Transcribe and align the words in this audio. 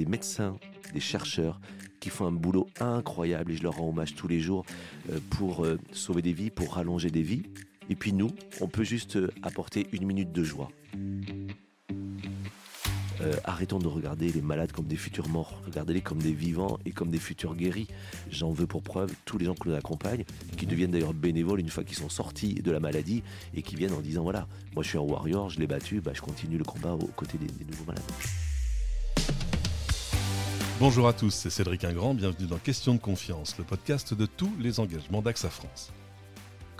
des 0.00 0.06
médecins, 0.06 0.56
des 0.94 1.00
chercheurs 1.00 1.60
qui 2.00 2.08
font 2.08 2.26
un 2.26 2.32
boulot 2.32 2.66
incroyable 2.80 3.52
et 3.52 3.56
je 3.56 3.62
leur 3.62 3.74
rends 3.74 3.90
hommage 3.90 4.14
tous 4.14 4.28
les 4.28 4.40
jours 4.40 4.64
euh, 5.10 5.20
pour 5.28 5.66
euh, 5.66 5.78
sauver 5.92 6.22
des 6.22 6.32
vies, 6.32 6.48
pour 6.48 6.74
rallonger 6.74 7.10
des 7.10 7.20
vies. 7.20 7.42
Et 7.90 7.96
puis 7.96 8.14
nous, 8.14 8.30
on 8.62 8.68
peut 8.68 8.82
juste 8.82 9.16
euh, 9.16 9.30
apporter 9.42 9.88
une 9.92 10.06
minute 10.06 10.32
de 10.32 10.42
joie. 10.42 10.70
arrêtons 13.44 13.78
de 13.78 13.88
regarder 13.88 14.32
les 14.32 14.40
malades 14.40 14.72
comme 14.72 14.86
des 14.86 14.96
futurs 14.96 15.28
morts, 15.28 15.60
regardez-les 15.66 16.00
comme 16.00 16.22
des 16.22 16.32
vivants 16.32 16.78
et 16.86 16.90
comme 16.90 17.10
des 17.10 17.18
futurs 17.18 17.54
guéris. 17.54 17.88
J'en 18.30 18.50
veux 18.50 18.66
pour 18.66 18.82
preuve 18.82 19.12
tous 19.26 19.36
les 19.36 19.44
gens 19.44 19.54
que 19.54 19.68
nous 19.68 19.74
accompagnent, 19.74 20.24
qui 20.56 20.64
deviennent 20.64 20.92
d'ailleurs 20.92 21.12
bénévoles 21.12 21.60
une 21.60 21.68
fois 21.68 21.84
qu'ils 21.84 21.98
sont 21.98 22.08
sortis 22.08 22.54
de 22.54 22.70
la 22.70 22.80
maladie 22.80 23.22
et 23.52 23.60
qui 23.60 23.76
viennent 23.76 23.92
en 23.92 24.00
disant 24.00 24.22
voilà, 24.22 24.48
moi 24.74 24.82
je 24.82 24.88
suis 24.88 24.98
un 24.98 25.02
warrior, 25.02 25.50
je 25.50 25.60
l'ai 25.60 25.66
battu, 25.66 26.00
bah, 26.00 26.12
je 26.14 26.22
continue 26.22 26.56
le 26.56 26.64
combat 26.64 26.94
aux 26.94 27.12
côtés 27.14 27.36
des 27.36 27.66
nouveaux 27.66 27.84
malades. 27.84 28.49
Bonjour 30.80 31.06
à 31.06 31.12
tous, 31.12 31.28
c'est 31.28 31.50
Cédric 31.50 31.84
Ingrand, 31.84 32.14
bienvenue 32.14 32.46
dans 32.46 32.56
Question 32.56 32.94
de 32.94 32.98
confiance, 32.98 33.58
le 33.58 33.64
podcast 33.64 34.14
de 34.14 34.24
tous 34.24 34.50
les 34.58 34.80
engagements 34.80 35.20
d'AXA 35.20 35.50
France. 35.50 35.92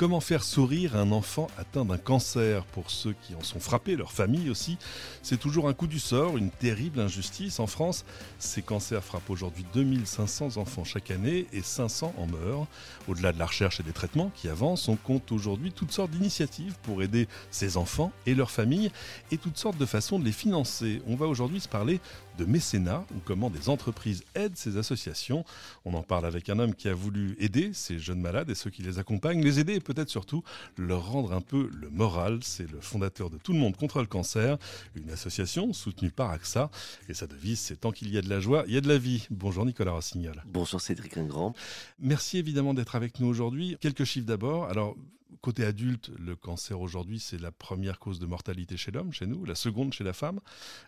Comment 0.01 0.21
faire 0.21 0.43
sourire 0.43 0.97
un 0.97 1.13
enfant 1.13 1.49
atteint 1.59 1.85
d'un 1.85 1.99
cancer? 1.99 2.65
Pour 2.65 2.91
ceux 2.91 3.13
qui 3.13 3.35
en 3.35 3.43
sont 3.43 3.61
frappés, 3.61 3.97
leur 3.97 4.13
famille 4.13 4.49
aussi, 4.49 4.79
c'est 5.21 5.39
toujours 5.39 5.69
un 5.69 5.75
coup 5.75 5.87
du 5.87 5.99
sort, 5.99 6.39
une 6.39 6.49
terrible 6.49 7.01
injustice. 7.01 7.61
En 7.61 7.67
France, 7.67 8.07
ces 8.39 8.63
cancers 8.63 9.05
frappent 9.05 9.29
aujourd'hui 9.29 9.67
2500 9.75 10.57
enfants 10.57 10.85
chaque 10.85 11.11
année 11.11 11.47
et 11.53 11.61
500 11.61 12.15
en 12.17 12.27
meurent. 12.27 12.67
Au-delà 13.09 13.35
de 13.35 13.39
la 13.39 13.45
recherche 13.45 13.79
et 13.79 13.83
des 13.83 13.93
traitements 13.93 14.33
qui 14.35 14.49
avancent, 14.49 14.89
on 14.89 14.97
compte 14.97 15.31
aujourd'hui 15.33 15.71
toutes 15.71 15.93
sortes 15.93 16.13
d'initiatives 16.13 16.79
pour 16.83 17.03
aider 17.03 17.29
ces 17.51 17.77
enfants 17.77 18.11
et 18.25 18.35
leurs 18.35 18.51
familles 18.51 18.91
et 19.31 19.37
toutes 19.37 19.59
sortes 19.59 19.77
de 19.77 19.85
façons 19.85 20.19
de 20.19 20.25
les 20.25 20.33
financer. 20.33 21.03
On 21.09 21.15
va 21.15 21.27
aujourd'hui 21.27 21.61
se 21.61 21.69
parler 21.69 22.01
de 22.41 22.47
mécénat 22.47 23.05
ou 23.15 23.19
comment 23.25 23.51
des 23.51 23.69
entreprises 23.69 24.25
aident 24.35 24.57
ces 24.57 24.79
associations. 24.79 25.45
On 25.85 25.93
en 25.93 26.03
parle 26.03 26.25
avec 26.25 26.49
un 26.49 26.59
homme 26.59 26.75
qui 26.75 26.89
a 26.89 26.95
voulu 26.95 27.37
aider 27.39 27.73
ces 27.75 27.99
jeunes 27.99 28.21
malades 28.21 28.49
et 28.49 28.55
ceux 28.55 28.71
qui 28.71 28.83
les 28.83 28.99
accompagnent, 28.99 29.43
les 29.43 29.61
aider 29.61 29.79
peut-être 29.79 30.09
surtout 30.09 30.43
leur 30.79 31.13
rendre 31.13 31.35
un 31.35 31.43
peu 31.43 31.71
le 31.73 31.91
moral. 31.91 32.41
C'est 32.43 32.71
le 32.71 32.81
fondateur 32.81 33.29
de 33.29 33.37
Tout 33.37 33.53
le 33.53 33.59
monde 33.59 33.77
contre 33.77 34.01
le 34.01 34.07
cancer, 34.07 34.57
une 34.95 35.11
association 35.11 35.75
soutenue 35.75 36.11
par 36.11 36.31
AXA. 36.31 36.71
Et 37.11 37.15
sa 37.15 37.27
devise, 37.27 37.61
c'est 37.61 37.77
tant 37.77 37.93
qu'il 37.93 38.11
y 38.11 38.17
a 38.17 38.23
de 38.23 38.31
la 38.31 38.41
joie, 38.41 38.65
il 38.67 38.73
y 38.73 38.79
a 38.79 38.81
de 38.81 38.89
la 38.89 38.99
vie. 38.99 39.27
Bonjour 39.31 39.67
Nicolas 39.67 39.93
Rossignol. 39.93 40.43
Bonjour 40.47 40.81
Cédric 40.81 41.19
Ingrand. 41.19 41.55
Merci 41.99 42.39
évidemment 42.39 42.73
d'être 42.73 42.97
avec 42.97 43.21
nous 43.21 43.27
aujourd'hui. 43.27 43.77
Quelques 43.81 44.05
chiffres 44.05 44.27
d'abord. 44.27 44.65
Alors, 44.65 44.97
côté 45.41 45.65
adulte, 45.65 46.11
le 46.19 46.37
cancer 46.37 46.81
aujourd'hui, 46.81 47.21
c'est 47.21 47.41
la 47.41 47.51
première 47.51 47.99
cause 47.99 48.19
de 48.19 48.27
mortalité 48.27 48.77
chez 48.77 48.91
l'homme, 48.91 49.13
chez 49.13 49.27
nous, 49.27 49.45
la 49.45 49.55
seconde 49.55 49.93
chez 49.93 50.05
la 50.05 50.13
femme. 50.13 50.41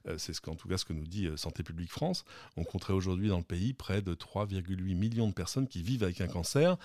Euh, 0.07 0.17
c'est 0.19 0.33
ce 0.33 0.41
tout 0.41 0.69
cas 0.69 0.77
ce 0.77 0.85
que 0.85 0.93
nous 0.93 1.07
dit 1.07 1.27
euh, 1.27 1.37
Santé 1.37 1.63
publique 1.63 1.91
France. 1.91 2.25
On 2.57 2.65
compterait 2.65 2.93
aujourd'hui 2.93 3.29
dans 3.29 3.39
le 3.39 3.45
pays 3.45 3.73
près 3.73 4.03
de 4.03 4.15
3,8 4.15 4.95
millions 4.95 5.29
de 5.29 5.35
personnes 5.35 5.69
qui 5.69 5.83
vivent 5.83 6.03
avec 6.03 6.21
un 6.21 6.29
cancer. 6.29 6.77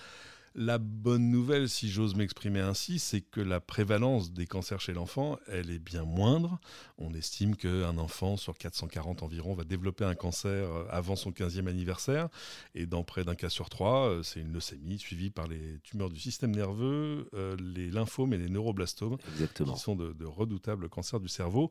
La 0.54 0.78
bonne 0.78 1.30
nouvelle, 1.30 1.68
si 1.68 1.88
j'ose 1.90 2.14
m'exprimer 2.14 2.60
ainsi, 2.60 2.98
c'est 2.98 3.20
que 3.20 3.40
la 3.40 3.60
prévalence 3.60 4.32
des 4.32 4.46
cancers 4.46 4.80
chez 4.80 4.92
l'enfant, 4.92 5.38
elle 5.46 5.70
est 5.70 5.78
bien 5.78 6.04
moindre. 6.04 6.58
On 6.96 7.14
estime 7.14 7.54
qu'un 7.54 7.96
enfant 7.98 8.36
sur 8.36 8.56
440 8.58 9.22
environ 9.22 9.54
va 9.54 9.64
développer 9.64 10.04
un 10.04 10.14
cancer 10.14 10.50
euh, 10.72 10.84
avant 10.90 11.16
son 11.16 11.30
15e 11.30 11.66
anniversaire. 11.68 12.28
Et 12.74 12.86
dans 12.86 13.04
près 13.04 13.24
d'un 13.24 13.34
cas 13.34 13.50
sur 13.50 13.68
trois, 13.70 14.08
euh, 14.08 14.22
c'est 14.22 14.40
une 14.40 14.52
leucémie 14.52 14.98
suivie 14.98 15.30
par 15.30 15.46
les 15.46 15.78
tumeurs 15.84 16.10
du 16.10 16.18
système 16.18 16.54
nerveux, 16.54 17.28
euh, 17.34 17.56
les 17.58 17.90
lymphomes 17.90 18.32
et 18.32 18.38
les 18.38 18.48
neuroblastomes, 18.48 19.18
Exactement. 19.34 19.74
qui 19.74 19.80
sont 19.80 19.96
de, 19.96 20.12
de 20.12 20.24
redoutables 20.24 20.88
cancers 20.88 21.20
du 21.20 21.28
cerveau. 21.28 21.70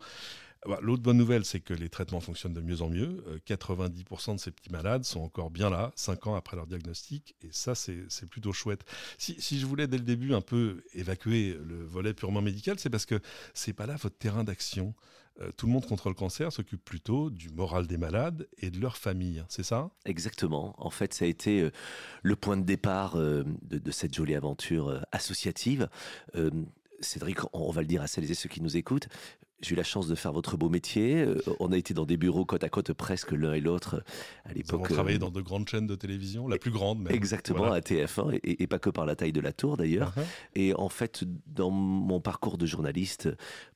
Bah, 0.68 0.80
l'autre 0.82 1.02
bonne 1.02 1.18
nouvelle, 1.18 1.46
c'est 1.46 1.62
que 1.62 1.73
les 1.73 1.88
traitements 1.88 2.20
fonctionnent 2.20 2.54
de 2.54 2.62
mieux 2.62 2.82
en 2.82 2.90
mieux. 2.90 3.23
90% 3.48 4.36
de 4.36 4.40
ces 4.40 4.52
petits 4.52 4.72
malades 4.72 5.06
sont 5.06 5.22
encore 5.22 5.50
bien 5.50 5.70
là, 5.70 5.94
5 5.96 6.28
ans 6.28 6.36
après 6.36 6.58
leur 6.58 6.68
diagnostic. 6.68 7.36
Et 7.42 7.50
ça, 7.52 7.73
c'est 7.73 8.30
plutôt 8.30 8.52
chouette. 8.52 8.84
Si, 9.17 9.60
je 9.60 9.66
voulais 9.66 9.88
dès 9.88 9.98
le 9.98 10.04
début 10.04 10.33
un 10.33 10.42
peu 10.42 10.83
évacuer 10.94 11.58
le 11.66 11.86
volet 11.86 12.14
purement 12.14 12.42
médical, 12.42 12.80
c'est 12.80 12.89
parce 12.89 13.05
que 13.05 13.20
c'est 13.54 13.73
pas 13.73 13.86
là 13.86 13.95
votre 13.95 14.17
terrain 14.17 14.44
d'action. 14.44 14.94
Euh, 15.39 15.52
tout 15.55 15.67
le 15.67 15.72
monde 15.72 15.86
contre 15.86 16.10
le 16.10 16.16
cancer 16.16 16.52
s'occupe 16.52 16.84
plutôt 16.84 17.30
du 17.30 17.49
moral 17.49 17.86
des 17.86 17.98
malades 17.98 18.48
et 18.58 18.72
de 18.72 18.80
leur 18.80 18.98
famille, 18.98 19.44
c'est 19.49 19.64
ça 19.64 19.92
Exactement. 20.05 20.73
En 20.84 20.89
fait, 20.89 21.14
ça 21.14 21.26
a 21.26 21.28
été 21.28 21.61
euh, 21.61 21.72
le 22.23 22.36
point 22.36 22.58
de 22.58 22.64
départ 22.64 23.17
euh, 23.17 23.44
de, 23.61 23.78
de, 23.78 23.92
cette 23.92 24.16
jolie 24.16 24.34
aventure 24.34 25.05
associative. 25.11 25.89
Cédric, 26.99 27.38
on 27.54 27.70
va 27.70 27.82
le 27.82 27.88
dire 27.88 28.02
à 28.02 28.08
celles 28.08 28.32
et 28.32 28.34
ceux 28.34 28.49
qui 28.49 28.60
nous 28.60 28.76
écoutent, 28.76 29.08
j'ai 29.62 29.73
eu 29.73 29.76
la 29.76 29.84
chance 29.84 30.08
de 30.08 30.16
faire 30.16 30.32
votre 30.34 30.56
beau 30.58 30.70
métier. 30.70 31.22
Euh, 31.22 31.42
on 31.60 31.72
a 31.72 31.78
été 31.78 31.94
dans 31.94 32.06
des 32.06 32.18
bureaux 32.18 32.45
côte 32.45 32.64
à 32.64 32.70
côte 32.70 32.94
presque 32.94 33.32
l'un 33.32 33.54
et 33.54 33.60
l'autre 33.60 34.04
à 34.45 34.54
l'époque. 34.54 34.82
On 34.84 34.94
travaillé 34.94 35.18
dans 35.18 35.32
de 35.32 35.42
grandes 35.42 35.68
chaînes 35.68 35.88
de 35.88 35.95
télévision, 35.95 36.48
la 36.48 36.58
plus 36.58 36.72
grande 36.72 37.00
même. 37.00 37.14
Exactement, 37.14 37.60
voilà. 37.60 37.76
à 37.76 37.80
TF1, 37.80 38.40
et, 38.44 38.64
et, 38.64 38.67
pas 38.67 38.80
que 38.80 38.90
par 38.90 39.06
la 39.06 39.16
taille 39.16 39.34
de 39.34 39.42
la 39.42 39.54
tour 39.54 39.78
d'ailleurs. 39.78 40.14
Uh 40.16 40.22
-huh. 40.22 40.26
Et 40.56 40.73
en 40.76 40.90
fait, 40.90 41.23
dans 41.48 41.72
mon 41.72 42.22
parcours 42.22 42.58
de 42.58 42.66
journaliste, 42.66 43.30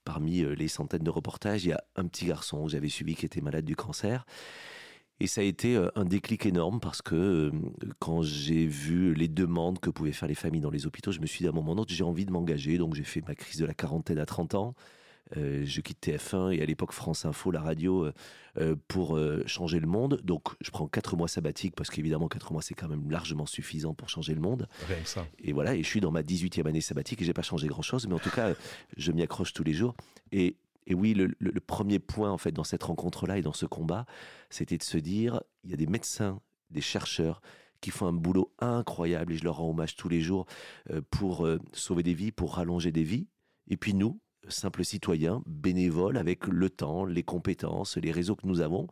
parmi 0.03 0.41
euh, 0.41 0.53
les 0.53 0.67
centaines 0.67 1.03
de 1.03 1.09
reportages, 1.09 1.65
il 1.65 1.69
y 1.69 1.73
a 1.73 1.83
un 1.95 2.05
petit 2.07 2.25
garçon 2.25 2.65
que 2.65 2.71
j'avais 2.71 2.89
suivi 2.89 3.15
qui 3.15 3.25
était 3.25 3.41
malade 3.41 3.65
du 3.65 3.75
cancer. 3.75 4.25
Et 5.19 5.27
ça 5.27 5.41
a 5.41 5.43
été 5.43 5.75
euh, 5.75 5.87
un 5.95 6.05
déclic 6.05 6.47
énorme 6.47 6.79
parce 6.79 7.03
que 7.03 7.51
quand 7.99 8.23
j'ai 8.23 8.65
vu 8.65 9.13
les 9.13 9.27
demandes 9.27 9.79
que 9.79 9.91
pouvaient 9.91 10.13
faire 10.13 10.27
les 10.27 10.35
familles 10.35 10.61
dans 10.61 10.71
les 10.71 10.87
hôpitaux, 10.87 11.11
je 11.11 11.19
me 11.21 11.27
suis 11.27 11.39
dit 11.43 11.47
à 11.47 11.49
un 11.49 11.53
moment 11.53 11.75
donné, 11.75 11.87
j'ai 11.89 12.03
envie 12.03 12.25
de 12.25 12.31
m'engager. 12.31 12.79
Donc 12.79 12.95
j'ai 12.95 13.03
fait 13.03 13.21
ma 13.27 13.35
crise 13.35 13.59
de 13.59 13.65
la 13.65 13.75
quarantaine 13.75 14.17
à 14.17 14.25
30 14.25 14.55
ans. 14.55 14.73
Euh, 15.37 15.63
je 15.65 15.81
quitte 15.81 16.05
TF1 16.05 16.53
et 16.53 16.61
à 16.61 16.65
l'époque 16.65 16.91
France 16.91 17.25
Info, 17.25 17.51
la 17.51 17.61
radio, 17.61 18.11
euh, 18.57 18.75
pour 18.87 19.15
euh, 19.15 19.43
changer 19.45 19.79
le 19.79 19.87
monde. 19.87 20.19
Donc 20.23 20.49
je 20.59 20.71
prends 20.71 20.87
quatre 20.87 21.15
mois 21.15 21.27
sabbatiques 21.27 21.75
parce 21.75 21.89
qu'évidemment 21.89 22.27
quatre 22.27 22.51
mois 22.51 22.61
c'est 22.61 22.73
quand 22.73 22.89
même 22.89 23.09
largement 23.09 23.45
suffisant 23.45 23.93
pour 23.93 24.09
changer 24.09 24.33
le 24.33 24.41
monde. 24.41 24.67
Rien 24.87 25.01
que 25.01 25.07
ça. 25.07 25.25
Et 25.39 25.53
voilà, 25.53 25.75
et 25.75 25.83
je 25.83 25.87
suis 25.87 26.01
dans 26.01 26.11
ma 26.11 26.21
18e 26.21 26.67
année 26.67 26.81
sabbatique 26.81 27.21
et 27.21 27.25
j'ai 27.25 27.33
pas 27.33 27.43
changé 27.43 27.67
grand 27.67 27.81
chose, 27.81 28.07
mais 28.07 28.13
en 28.13 28.19
tout 28.19 28.29
cas 28.29 28.53
je 28.97 29.11
m'y 29.11 29.21
accroche 29.21 29.53
tous 29.53 29.63
les 29.63 29.73
jours. 29.73 29.95
Et, 30.31 30.57
et 30.87 30.93
oui, 30.93 31.13
le, 31.13 31.27
le, 31.39 31.51
le, 31.51 31.59
premier 31.61 31.99
point 31.99 32.29
en 32.29 32.37
fait 32.37 32.51
dans 32.51 32.63
cette 32.63 32.83
rencontre-là 32.83 33.37
et 33.37 33.41
dans 33.41 33.53
ce 33.53 33.65
combat, 33.65 34.05
c'était 34.49 34.77
de 34.77 34.83
se 34.83 34.97
dire 34.97 35.41
il 35.63 35.69
y 35.69 35.73
a 35.73 35.77
des 35.77 35.87
médecins, 35.87 36.41
des 36.71 36.81
chercheurs 36.81 37.41
qui 37.79 37.89
font 37.89 38.05
un 38.05 38.13
boulot 38.13 38.53
incroyable 38.59 39.33
et 39.33 39.37
je 39.37 39.43
leur 39.43 39.57
rends 39.57 39.69
hommage 39.69 39.95
tous 39.95 40.09
les 40.09 40.21
jours 40.21 40.45
pour 41.09 41.47
sauver 41.73 42.03
des 42.03 42.13
vies, 42.13 42.31
pour 42.31 42.55
rallonger 42.55 42.91
des 42.91 43.03
vies. 43.03 43.27
Et 43.69 43.77
puis 43.77 43.95
nous, 43.95 44.19
simples 44.47 44.83
citoyens, 44.83 45.43
bénévoles, 45.45 46.17
avec 46.17 46.47
le 46.47 46.69
temps, 46.69 47.05
les 47.05 47.23
compétences, 47.23 47.97
les 47.97 48.11
réseaux 48.11 48.35
que 48.35 48.47
nous 48.47 48.61
avons, 48.61 48.87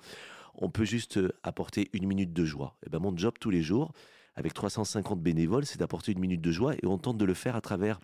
on 0.55 0.69
peut 0.69 0.85
juste 0.85 1.19
apporter 1.43 1.89
une 1.93 2.07
minute 2.07 2.33
de 2.33 2.45
joie. 2.45 2.77
Et 2.85 2.89
ben 2.89 2.99
mon 2.99 3.15
job 3.15 3.35
tous 3.39 3.49
les 3.49 3.61
jours, 3.61 3.93
avec 4.35 4.53
350 4.53 5.21
bénévoles, 5.21 5.65
c'est 5.65 5.79
d'apporter 5.79 6.11
une 6.11 6.19
minute 6.19 6.41
de 6.41 6.51
joie 6.51 6.75
et 6.75 6.85
on 6.85 6.97
tente 6.97 7.17
de 7.17 7.25
le 7.25 7.33
faire 7.33 7.55
à 7.55 7.61
travers 7.61 7.99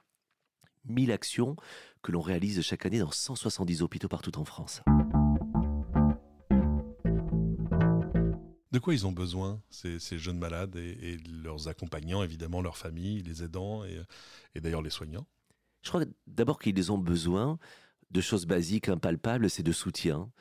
1000 0.86 1.12
actions 1.12 1.56
que 2.02 2.12
l'on 2.12 2.22
réalise 2.22 2.62
chaque 2.62 2.86
année 2.86 3.00
dans 3.00 3.12
170 3.12 3.82
hôpitaux 3.82 4.08
partout 4.08 4.38
en 4.38 4.46
France. 4.46 4.82
De 8.72 8.80
quoi 8.80 8.94
ils 8.94 9.08
ont 9.08 9.14
besoin, 9.14 9.62
ces, 9.70 10.20
jeunes 10.20 10.38
malades 10.38 10.76
et, 10.76 11.18
leurs 11.42 11.70
accompagnants, 11.70 12.24
évidemment, 12.24 12.62
leurs 12.62 12.78
familles, 12.78 13.22
les 13.22 13.42
aidants 13.42 13.84
et 13.86 14.60
d'ailleurs 14.60 14.82
les 14.82 14.90
soignants? 14.90 15.26
Je 15.86 15.90
crois 15.92 16.04
d'abord 16.26 16.58
qu'ils 16.60 16.92
ont 16.92 16.98
besoin 16.98 17.60
de 18.10 18.20
choses 18.20 18.48
basiques, 18.48 18.90
impalpables, 18.90 19.50
c'est 19.50 19.64
de 19.64 19.72
soutien. 19.72 20.32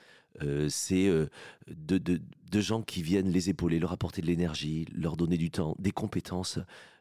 Euh, 0.43 0.69
c'est 0.69 1.07
euh, 1.07 1.29
de, 1.69 2.61
gens 2.61 2.83
qui 2.83 3.03
viennent 3.03 3.29
les 3.29 3.51
épauler, 3.51 3.79
leur 3.79 3.93
apporter 3.93 4.23
de 4.23 4.27
l'énergie, 4.27 4.87
leur 4.93 5.17
donner 5.17 5.37
du 5.37 5.51
temps, 5.51 5.77
des 5.79 5.93
compétences 5.93 6.59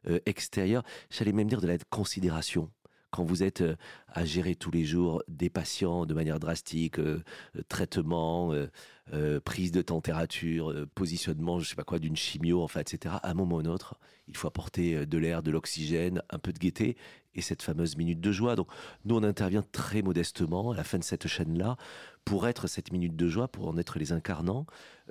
euh, 0.07 0.19
extérieures. 0.25 0.83
J'allais 1.09 1.31
même 1.31 1.47
dire 1.47 1.61
de 1.61 1.67
la 1.67 1.77
considération 1.89 2.69
quand 3.13 3.23
vous 3.23 3.43
êtes 3.43 3.61
euh, 3.61 3.75
à 4.07 4.25
gérer 4.25 4.55
tous 4.55 4.71
les 4.71 4.85
jours 4.85 5.21
des 5.27 5.51
patients 5.51 6.07
de 6.07 6.15
manière 6.15 6.39
drastique, 6.39 6.97
euh, 6.97 7.21
traitement, 7.69 8.51
euh, 8.53 8.67
euh, 9.13 9.39
prise 9.39 9.71
de 9.71 9.83
température, 9.83 10.73
positionnement, 10.95 11.59
je 11.59 11.69
sais 11.69 11.75
pas 11.75 11.83
quoi, 11.83 11.99
d'une 11.99 12.15
chimio, 12.15 12.63
enfin, 12.63 12.79
etc. 12.79 13.15
À 13.21 13.29
un 13.29 13.33
moment 13.35 13.57
ou 13.57 13.59
un 13.59 13.65
autre, 13.65 13.99
il 14.27 14.35
faut 14.35 14.47
apporter 14.47 15.05
de 15.05 15.17
l'air, 15.19 15.43
de 15.43 15.51
l'oxygène, 15.51 16.23
un 16.31 16.39
peu 16.39 16.51
de 16.53 16.57
gaieté 16.57 16.97
et 17.35 17.41
cette 17.41 17.61
fameuse 17.61 17.97
minute 17.97 18.19
de 18.19 18.31
joie. 18.31 18.55
Donc, 18.55 18.67
nous, 19.05 19.15
on 19.15 19.23
intervient 19.23 19.63
très 19.71 20.01
modestement 20.01 20.71
à 20.71 20.75
la 20.75 20.83
fin 20.83 20.97
de 20.97 21.03
cette 21.03 21.27
chaîne-là 21.27 21.77
pour 22.25 22.47
être 22.47 22.67
cette 22.67 22.91
minute 22.91 23.15
de 23.15 23.27
joie, 23.27 23.47
pour 23.47 23.67
en 23.67 23.77
être 23.77 23.99
les 23.99 24.11
incarnants, 24.11 24.65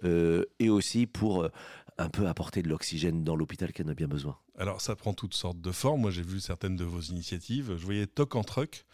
et 0.04 0.70
aussi 0.70 1.06
pour 1.06 1.46
un 2.02 2.08
peu 2.10 2.26
apporter 2.28 2.62
de 2.62 2.68
l'oxygène 2.68 3.24
dans 3.24 3.36
l'hôpital 3.36 3.72
qui 3.72 3.82
en 3.82 3.88
a 3.88 3.94
bien 3.94 4.08
besoin. 4.08 4.36
Alors, 4.58 4.80
ça 4.80 4.94
prend 4.96 5.14
toutes 5.14 5.34
sortes 5.34 5.60
de 5.60 5.72
formes. 5.72 6.00
Moi, 6.02 6.10
j'ai 6.10 6.22
vu 6.22 6.40
certaines 6.40 6.76
de 6.76 6.84
vos 6.84 7.00
initiatives. 7.00 7.76
Je 7.76 7.84
voyais 7.84 8.06
Toc 8.06 8.34
en 8.36 8.44
Truck. 8.44 8.84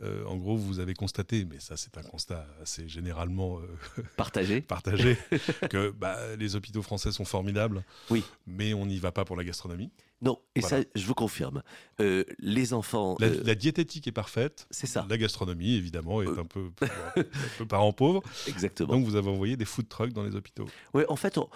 Euh, 0.00 0.24
en 0.26 0.36
gros, 0.36 0.56
vous 0.56 0.78
avez 0.78 0.94
constaté, 0.94 1.44
mais 1.44 1.58
ça 1.58 1.76
c'est 1.76 1.98
un 1.98 2.04
constat 2.04 2.46
assez 2.62 2.88
généralement 2.88 3.58
euh, 3.58 4.02
Partagé. 4.16 4.60
partagé, 4.60 5.18
que 5.70 5.90
bah, 5.90 6.36
les 6.36 6.54
hôpitaux 6.54 6.82
français 6.82 7.10
sont 7.10 7.24
formidables, 7.24 7.82
Oui. 8.08 8.22
mais 8.46 8.74
on 8.74 8.86
n'y 8.86 8.98
va 9.00 9.10
pas 9.10 9.24
pour 9.24 9.34
la 9.34 9.42
gastronomie. 9.42 9.90
Non, 10.22 10.38
et 10.54 10.60
Voilà. 10.60 10.82
ça, 10.82 10.88
je 10.94 11.04
vous 11.04 11.14
confirme. 11.14 11.64
Euh, 12.00 12.22
les 12.38 12.74
enfants. 12.74 13.16
La, 13.18 13.28
la 13.28 13.54
diététique 13.56 14.06
est 14.06 14.12
parfaite, 14.12 14.68
c'est 14.70 14.86
ça, 14.86 15.04
la 15.10 15.18
gastronomie 15.18 15.74
évidemment 15.74 16.22
est 16.22 16.28
un 16.28 16.44
peu, 16.44 16.70
un 17.16 17.24
peu 17.58 17.66
parent 17.66 17.92
pauvre, 17.92 18.22
exactement. 18.46 18.92
donc 18.92 19.04
vous 19.04 19.16
avez 19.16 19.28
envoyé 19.30 19.56
des 19.56 19.64
food 19.64 19.88
trucks 19.88 20.12
dans 20.12 20.22
les 20.22 20.36
hôpitaux. 20.36 20.68
Ouais, 20.94 21.06
en 21.08 21.16
fait, 21.16 21.38
on, 21.38 21.48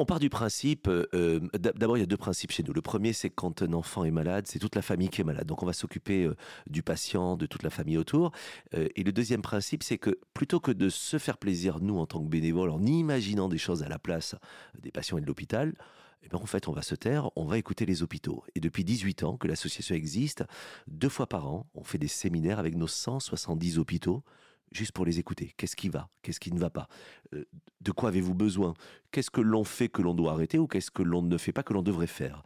on 0.00 0.04
part 0.06 0.18
du 0.20 0.30
principe. 0.30 0.88
euh, 0.88 1.06
euh, 1.14 1.40
d'ab- 1.58 1.78
D'abord, 1.78 1.96
il 1.96 2.00
y 2.00 2.02
a 2.02 2.06
deux 2.06 2.16
principes 2.16 2.50
chez 2.52 2.62
nous. 2.62 2.72
Le 2.72 2.82
premier, 2.82 3.12
c'est 3.12 3.30
quand 3.30 3.62
un 3.62 3.72
enfant 3.72 4.04
est 4.04 4.10
malade, 4.10 4.46
c'est 4.46 4.58
toute 4.58 4.74
la 4.74 4.82
famille 4.82 5.08
qui 5.08 5.20
est 5.20 5.24
malade. 5.24 5.46
Donc, 5.46 5.62
on 5.62 5.66
va 5.66 5.72
s'occuper 5.72 6.24
euh, 6.24 6.34
du 6.68 6.82
patient, 6.82 7.36
de 7.36 7.46
toute 7.46 7.62
la 7.62 7.70
famille 7.70 7.96
autour. 7.98 8.32
Et 8.72 9.02
le 9.02 9.12
deuxième 9.12 9.42
principe, 9.42 9.82
c'est 9.82 9.98
que 9.98 10.18
plutôt 10.34 10.60
que 10.60 10.70
de 10.72 10.88
se 10.88 11.18
faire 11.18 11.38
plaisir, 11.38 11.80
nous, 11.80 11.98
en 11.98 12.06
tant 12.06 12.22
que 12.22 12.28
bénévoles, 12.28 12.70
en 12.70 12.82
imaginant 12.84 13.48
des 13.48 13.58
choses 13.58 13.82
à 13.82 13.88
la 13.88 13.98
place 13.98 14.34
des 14.78 14.90
patients 14.90 15.18
et 15.18 15.20
de 15.20 15.26
l'hôpital, 15.26 15.74
eh 16.22 16.28
ben, 16.28 16.38
en 16.38 16.46
fait, 16.46 16.68
on 16.68 16.72
va 16.72 16.82
se 16.82 16.94
taire, 16.94 17.30
on 17.36 17.44
va 17.46 17.56
écouter 17.58 17.86
les 17.86 18.02
hôpitaux. 18.02 18.44
Et 18.54 18.60
depuis 18.60 18.84
18 18.84 19.22
ans 19.22 19.36
que 19.36 19.48
l'association 19.48 19.94
existe, 19.94 20.44
deux 20.86 21.08
fois 21.08 21.26
par 21.26 21.46
an, 21.48 21.66
on 21.74 21.82
fait 21.84 21.98
des 21.98 22.08
séminaires 22.08 22.58
avec 22.58 22.76
nos 22.76 22.86
170 22.86 23.78
hôpitaux, 23.78 24.22
juste 24.72 24.92
pour 24.92 25.04
les 25.04 25.18
écouter. 25.18 25.52
Qu'est-ce 25.56 25.76
qui 25.76 25.88
va? 25.88 26.08
Qu'est-ce 26.22 26.40
qui 26.40 26.52
ne 26.52 26.58
va 26.58 26.70
pas? 26.70 26.88
Euh, 27.34 27.44
De 27.80 27.92
quoi 27.92 28.08
avez-vous 28.10 28.34
besoin? 28.34 28.74
Qu'est-ce 29.10 29.30
que 29.30 29.40
l'on 29.40 29.64
fait 29.64 29.88
que 29.88 30.02
l'on 30.02 30.14
doit 30.14 30.32
arrêter 30.32 30.58
ou 30.58 30.66
qu'est-ce 30.66 30.90
que 30.90 31.02
l'on 31.02 31.22
ne 31.22 31.36
fait 31.38 31.52
pas 31.52 31.62
que 31.62 31.72
l'on 31.72 31.82
devrait 31.82 32.06
faire? 32.06 32.42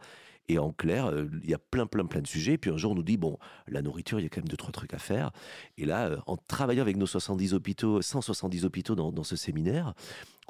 Et 0.47 0.59
en 0.59 0.71
clair, 0.71 1.07
euh, 1.07 1.27
il 1.43 1.49
y 1.49 1.53
a 1.55 1.57
plein, 1.57 1.87
plein, 1.87 2.05
plein 2.05 2.21
de 2.21 2.27
sujets. 2.27 2.57
Puis 2.59 2.69
un 2.69 2.77
jour, 2.77 2.91
on 2.91 2.95
nous 2.95 3.01
dit, 3.03 3.17
bon, 3.17 3.37
la 3.67 3.81
nourriture, 3.81 4.19
il 4.19 4.23
y 4.23 4.25
a 4.27 4.29
quand 4.29 4.41
même 4.41 4.47
deux, 4.47 4.57
trois 4.57 4.71
trucs 4.71 4.93
à 4.93 4.99
faire. 4.99 5.31
Et 5.77 5.85
là, 5.85 6.07
euh, 6.07 6.17
en 6.27 6.37
travaillant 6.37 6.83
avec 6.83 6.97
nos 6.97 7.07
70 7.07 7.53
hôpitaux, 7.55 8.01
170 8.01 8.63
hôpitaux 8.65 8.93
dans, 8.95 9.11
dans 9.11 9.23
ce 9.23 9.35
séminaire, 9.35 9.93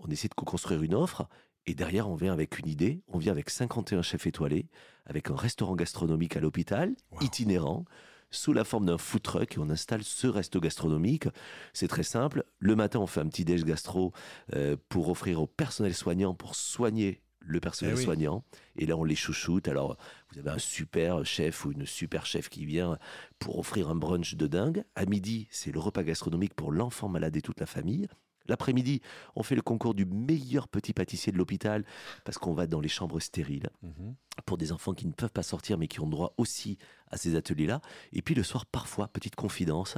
on 0.04 0.10
essaie 0.12 0.28
de 0.28 0.34
co-construire 0.34 0.84
une 0.84 0.96
offre. 0.96 1.28
Et 1.66 1.74
derrière, 1.76 2.10
on 2.10 2.16
vient 2.16 2.34
avec 2.34 2.60
une 2.60 2.68
idée. 2.68 3.02
On 3.08 3.18
vient 3.18 3.32
avec 3.32 3.50
51 3.50 4.02
chefs 4.02 4.28
étoilés, 4.28 4.68
avec 5.06 5.30
un 5.32 5.36
restaurant 5.36 5.76
gastronomique 5.76 6.36
à 6.36 6.42
l'hôpital, 6.42 6.94
Wow. 7.12 7.22
itinérant, 7.22 7.86
sous 8.36 8.54
la 8.54 8.64
forme 8.64 8.86
d'un 8.86 8.98
food 8.98 9.22
truck. 9.22 9.56
Et 9.56 9.60
on 9.60 9.70
installe 9.70 10.04
ce 10.04 10.28
resto 10.28 10.60
gastronomique. 10.60 11.28
C'est 11.74 11.88
très 11.88 12.04
simple. 12.04 12.44
Le 12.60 12.76
matin, 12.76 13.00
on 13.00 13.08
fait 13.08 13.22
un 13.22 13.28
petit 13.28 13.46
déj 13.46 13.64
gastro 13.64 14.14
euh, 14.56 14.76
pour 14.90 15.10
offrir 15.10 15.42
au 15.42 15.48
personnel 15.48 15.94
soignant, 15.94 16.34
pour 16.34 16.56
soigner 16.56 17.22
le 17.40 17.60
personnel 17.60 17.94
Eh 17.96 17.98
oui. 18.00 18.04
soignant. 18.04 18.44
Et 18.76 18.86
là, 18.88 18.98
on 18.98 19.04
les 19.04 19.16
chouchoute. 19.16 19.68
Alors, 19.68 19.98
vous 20.32 20.40
avez 20.40 20.50
un 20.50 20.58
super 20.58 21.24
chef 21.26 21.64
ou 21.66 21.72
une 21.72 21.86
super 21.86 22.26
chef 22.26 22.50
qui 22.50 22.66
vient 22.66 22.98
pour 23.40 23.60
offrir 23.60 23.90
un 23.90 23.96
brunch 23.96 24.36
de 24.36 24.48
dingue. 24.48 24.84
À 24.96 25.06
midi, 25.06 25.48
c'est 25.52 25.72
le 25.72 25.80
repas 25.80 26.04
gastronomique 26.04 26.56
pour 26.56 26.72
l'enfant 26.72 27.08
malade 27.08 27.36
et 27.38 27.42
toute 27.44 27.60
la 27.60 27.68
famille. 27.68 28.08
L'après-midi, 28.48 29.02
on 29.36 29.44
fait 29.44 29.56
le 29.56 29.62
concours 29.62 29.94
du 29.94 30.06
meilleur 30.06 30.68
petit 30.68 30.94
pâtissier 30.94 31.32
de 31.32 31.38
l'hôpital 31.38 31.84
parce 32.24 32.38
qu'on 32.38 32.54
va 32.54 32.68
dans 32.68 32.80
les 32.80 32.88
chambres 32.90 33.20
stériles 33.20 33.70
Mhm. 33.84 34.16
pour 34.46 34.58
des 34.58 34.72
enfants 34.72 34.94
qui 34.94 35.08
ne 35.08 35.14
peuvent 35.14 35.32
pas 35.32 35.44
sortir 35.44 35.78
mais 35.78 35.88
qui 35.88 36.00
ont 36.02 36.08
droit 36.08 36.34
aussi 36.38 36.78
à 37.12 37.18
ces 37.18 37.36
ateliers-là. 37.36 37.82
Et 38.14 38.22
puis 38.22 38.36
le 38.36 38.44
soir, 38.44 38.66
parfois, 38.66 39.08
petite 39.08 39.36
confidence, 39.36 39.98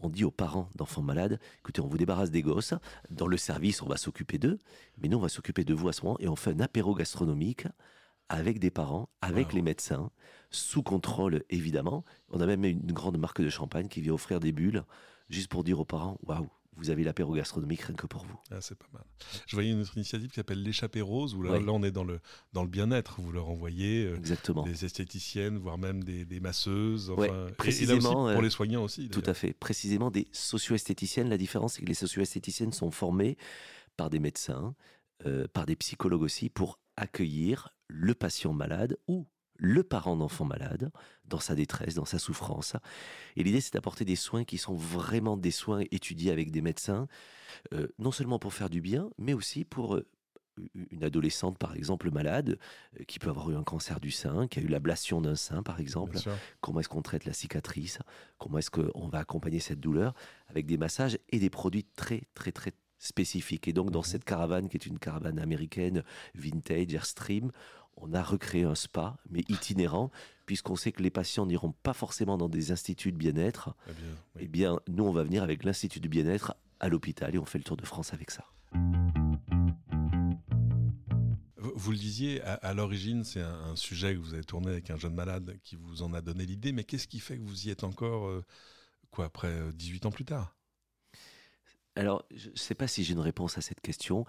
on 0.00 0.08
dit 0.10 0.24
aux 0.24 0.30
parents 0.30 0.68
d'enfants 0.76 1.02
malades, 1.02 1.40
écoutez, 1.58 1.80
on 1.80 1.88
vous 1.88 1.98
débarrasse 1.98 2.30
des 2.30 2.42
gosses, 2.42 2.74
dans 3.10 3.26
le 3.26 3.36
service, 3.36 3.82
on 3.82 3.88
va 3.88 3.96
s'occuper 3.96 4.38
d'eux, 4.38 4.58
mais 4.98 5.08
nous, 5.08 5.18
on 5.18 5.20
va 5.22 5.28
s'occuper 5.28 5.64
de 5.64 5.74
vous 5.74 5.88
à 5.88 5.92
ce 5.92 6.04
moment, 6.04 6.16
et 6.20 6.28
on 6.28 6.36
fait 6.36 6.52
un 6.52 6.60
apéro 6.60 6.94
gastronomique 6.94 7.66
avec 8.28 8.60
des 8.60 8.70
parents, 8.70 9.08
avec 9.22 9.48
Wow. 9.48 9.54
les 9.56 9.62
médecins, 9.62 10.10
sous 10.50 10.82
contrôle 10.82 11.42
évidemment. 11.50 12.04
On 12.30 12.40
a 12.40 12.46
même 12.46 12.64
une 12.64 12.92
grande 12.92 13.18
marque 13.18 13.40
de 13.40 13.48
champagne 13.48 13.88
qui 13.88 14.00
vient 14.02 14.12
offrir 14.12 14.38
des 14.38 14.52
bulles, 14.52 14.84
juste 15.30 15.48
pour 15.48 15.64
dire 15.64 15.80
aux 15.80 15.84
parents, 15.84 16.18
waouh, 16.22 16.48
vous 16.76 16.90
avez 16.90 17.02
l'apéro 17.02 17.34
gastronomique 17.34 17.80
rien 17.82 17.96
que 17.96 18.06
pour 18.06 18.24
vous. 18.24 18.38
Ah, 18.50 18.60
c'est 18.60 18.78
pas 18.78 18.86
mal. 18.92 19.02
Je 19.46 19.56
voyais 19.56 19.72
une 19.72 19.80
autre 19.80 19.96
initiative 19.96 20.28
qui 20.28 20.36
s'appelle 20.36 20.62
l'échappée 20.62 21.00
rose, 21.00 21.34
où 21.34 21.42
là, 21.42 21.58
on 21.66 21.82
est 21.82 21.90
dans 21.90 22.04
le, 22.04 22.20
dans 22.52 22.62
le 22.62 22.68
bien-être. 22.68 23.20
Vous 23.20 23.32
leur 23.32 23.48
envoyez 23.48 24.04
euh, 24.06 24.16
Exactement. 24.16 24.62
des 24.62 24.84
esthéticiennes, 24.84 25.58
voire 25.58 25.76
même 25.78 26.04
des, 26.04 26.24
des 26.24 26.38
masseuses. 26.40 27.10
Enfin, 27.10 27.22
Ouais, 27.22 27.28
et- 27.28 27.30
et, 27.30 27.34
là 27.34 27.44
aussi, 27.46 27.54
précisément, 27.56 28.12
pour 28.12 28.28
euh, 28.28 28.42
les 28.42 28.50
soignants 28.50 28.84
aussi. 28.84 29.08
Tout 29.08 29.22
à 29.26 29.34
fait. 29.34 29.52
Précisément 29.54 30.10
des 30.12 30.28
socio-esthéticiennes. 30.32 31.28
La 31.28 31.38
différence, 31.38 31.74
c'est 31.74 31.82
que 31.82 31.86
les 31.88 31.94
socio-esthéticiennes 31.94 32.72
sont 32.72 32.90
formées 32.92 33.36
par 33.96 34.08
des 34.10 34.20
médecins, 34.20 34.76
euh, 35.26 35.48
par 35.52 35.66
des 35.66 35.74
psychologues 35.74 36.22
aussi, 36.22 36.48
pour 36.48 36.78
accueillir 36.96 37.70
le 37.88 38.14
patient 38.14 38.52
malade 38.52 38.98
ou 39.08 39.26
le 39.58 39.82
parent 39.82 40.16
d'enfant 40.16 40.44
malade 40.44 40.90
dans 41.24 41.40
sa 41.40 41.54
détresse, 41.54 41.94
dans 41.94 42.04
sa 42.04 42.18
souffrance. 42.18 42.74
Et 43.36 43.42
l'idée, 43.42 43.60
c'est 43.60 43.74
d'apporter 43.74 44.04
des 44.04 44.16
soins 44.16 44.44
qui 44.44 44.56
sont 44.56 44.74
vraiment 44.74 45.36
des 45.36 45.50
soins 45.50 45.82
étudiés 45.90 46.30
avec 46.30 46.50
des 46.50 46.62
médecins, 46.62 47.06
euh, 47.74 47.88
non 47.98 48.12
seulement 48.12 48.38
pour 48.38 48.54
faire 48.54 48.70
du 48.70 48.80
bien, 48.80 49.10
mais 49.18 49.34
aussi 49.34 49.64
pour 49.64 49.96
euh, 49.96 50.06
une 50.90 51.04
adolescente, 51.04 51.58
par 51.58 51.74
exemple, 51.76 52.10
malade, 52.10 52.58
euh, 52.98 53.04
qui 53.04 53.18
peut 53.18 53.28
avoir 53.30 53.50
eu 53.50 53.56
un 53.56 53.62
cancer 53.64 54.00
du 54.00 54.10
sein, 54.10 54.48
qui 54.48 54.58
a 54.58 54.62
eu 54.62 54.66
l'ablation 54.68 55.20
d'un 55.20 55.36
sein, 55.36 55.62
par 55.62 55.78
exemple 55.80 56.16
comment 56.60 56.80
est-ce 56.80 56.88
qu'on 56.88 57.02
traite 57.02 57.24
la 57.26 57.32
cicatrice, 57.32 57.98
comment 58.38 58.58
est-ce 58.58 58.70
qu'on 58.70 59.08
va 59.08 59.18
accompagner 59.18 59.60
cette 59.60 59.80
douleur? 59.80 60.14
Avec 60.48 60.66
des 60.66 60.76
massages 60.76 61.18
et 61.30 61.38
des 61.38 61.50
produits 61.50 61.84
très 61.84 62.22
très 62.34 62.52
très 62.52 62.72
spécifiques. 63.00 63.68
Et 63.68 63.72
donc 63.72 63.92
dans 63.92 64.00
Mhm. 64.00 64.04
cette 64.04 64.24
caravane 64.24 64.68
qui 64.68 64.76
est 64.76 64.86
une 64.86 64.98
caravane 64.98 65.38
américaine, 65.38 66.02
vintage, 66.34 66.92
Airstream, 66.92 67.52
on 68.00 68.12
a 68.12 68.22
recréé 68.22 68.64
un 68.64 68.74
spa, 68.74 69.18
mais 69.30 69.42
itinérant, 69.48 70.10
puisqu'on 70.46 70.76
sait 70.76 70.92
que 70.92 71.02
les 71.02 71.10
patients 71.10 71.46
n'iront 71.46 71.72
pas 71.72 71.92
forcément 71.92 72.38
dans 72.38 72.48
des 72.48 72.72
instituts 72.72 73.12
de 73.12 73.16
bien-être. 73.16 73.74
Eh 73.88 73.92
bien, 73.92 74.10
oui. 74.34 74.42
Eh 74.44 74.48
bien, 74.48 74.80
nous, 74.88 75.04
on 75.04 75.12
va 75.12 75.22
venir 75.22 75.42
avec 75.42 75.64
l'Institut 75.64 76.00
du 76.00 76.08
bien-être 76.08 76.54
à 76.80 76.88
l'hôpital 76.88 77.34
et 77.34 77.38
on 77.38 77.44
fait 77.44 77.58
le 77.58 77.64
tour 77.64 77.76
de 77.76 77.84
France 77.84 78.14
avec 78.14 78.30
ça. 78.30 78.44
Vous, 81.56 81.92
le 81.92 81.98
disiez, 81.98 82.42
à, 82.42 82.54
à 82.54 82.74
l'origine, 82.74 83.24
c'est 83.24 83.40
un, 83.40 83.70
un 83.70 83.76
sujet 83.76 84.14
que 84.14 84.18
vous 84.20 84.34
avez 84.34 84.44
tourné 84.44 84.70
avec 84.70 84.90
un 84.90 84.96
jeune 84.96 85.14
malade 85.14 85.58
qui 85.62 85.76
vous 85.76 86.02
en 86.02 86.12
a 86.12 86.20
donné 86.20 86.46
l'idée, 86.46 86.72
mais 86.72 86.84
qu'est-ce 86.84 87.08
qui 87.08 87.20
fait 87.20 87.36
que 87.36 87.42
vous 87.42 87.66
y 87.66 87.70
êtes 87.70 87.84
encore, 87.84 88.26
euh, 88.26 88.44
quoi, 89.10 89.26
après 89.26 89.48
euh, 89.48 89.72
18 89.72 90.06
ans 90.06 90.10
plus 90.10 90.24
tard? 90.24 90.54
Alors, 91.94 92.24
je 92.32 92.50
ne 92.50 92.56
sais 92.56 92.76
pas 92.76 92.86
si 92.86 93.02
j'ai 93.02 93.12
une 93.12 93.20
réponse 93.20 93.58
à 93.58 93.60
cette 93.60 93.80
question. 93.80 94.24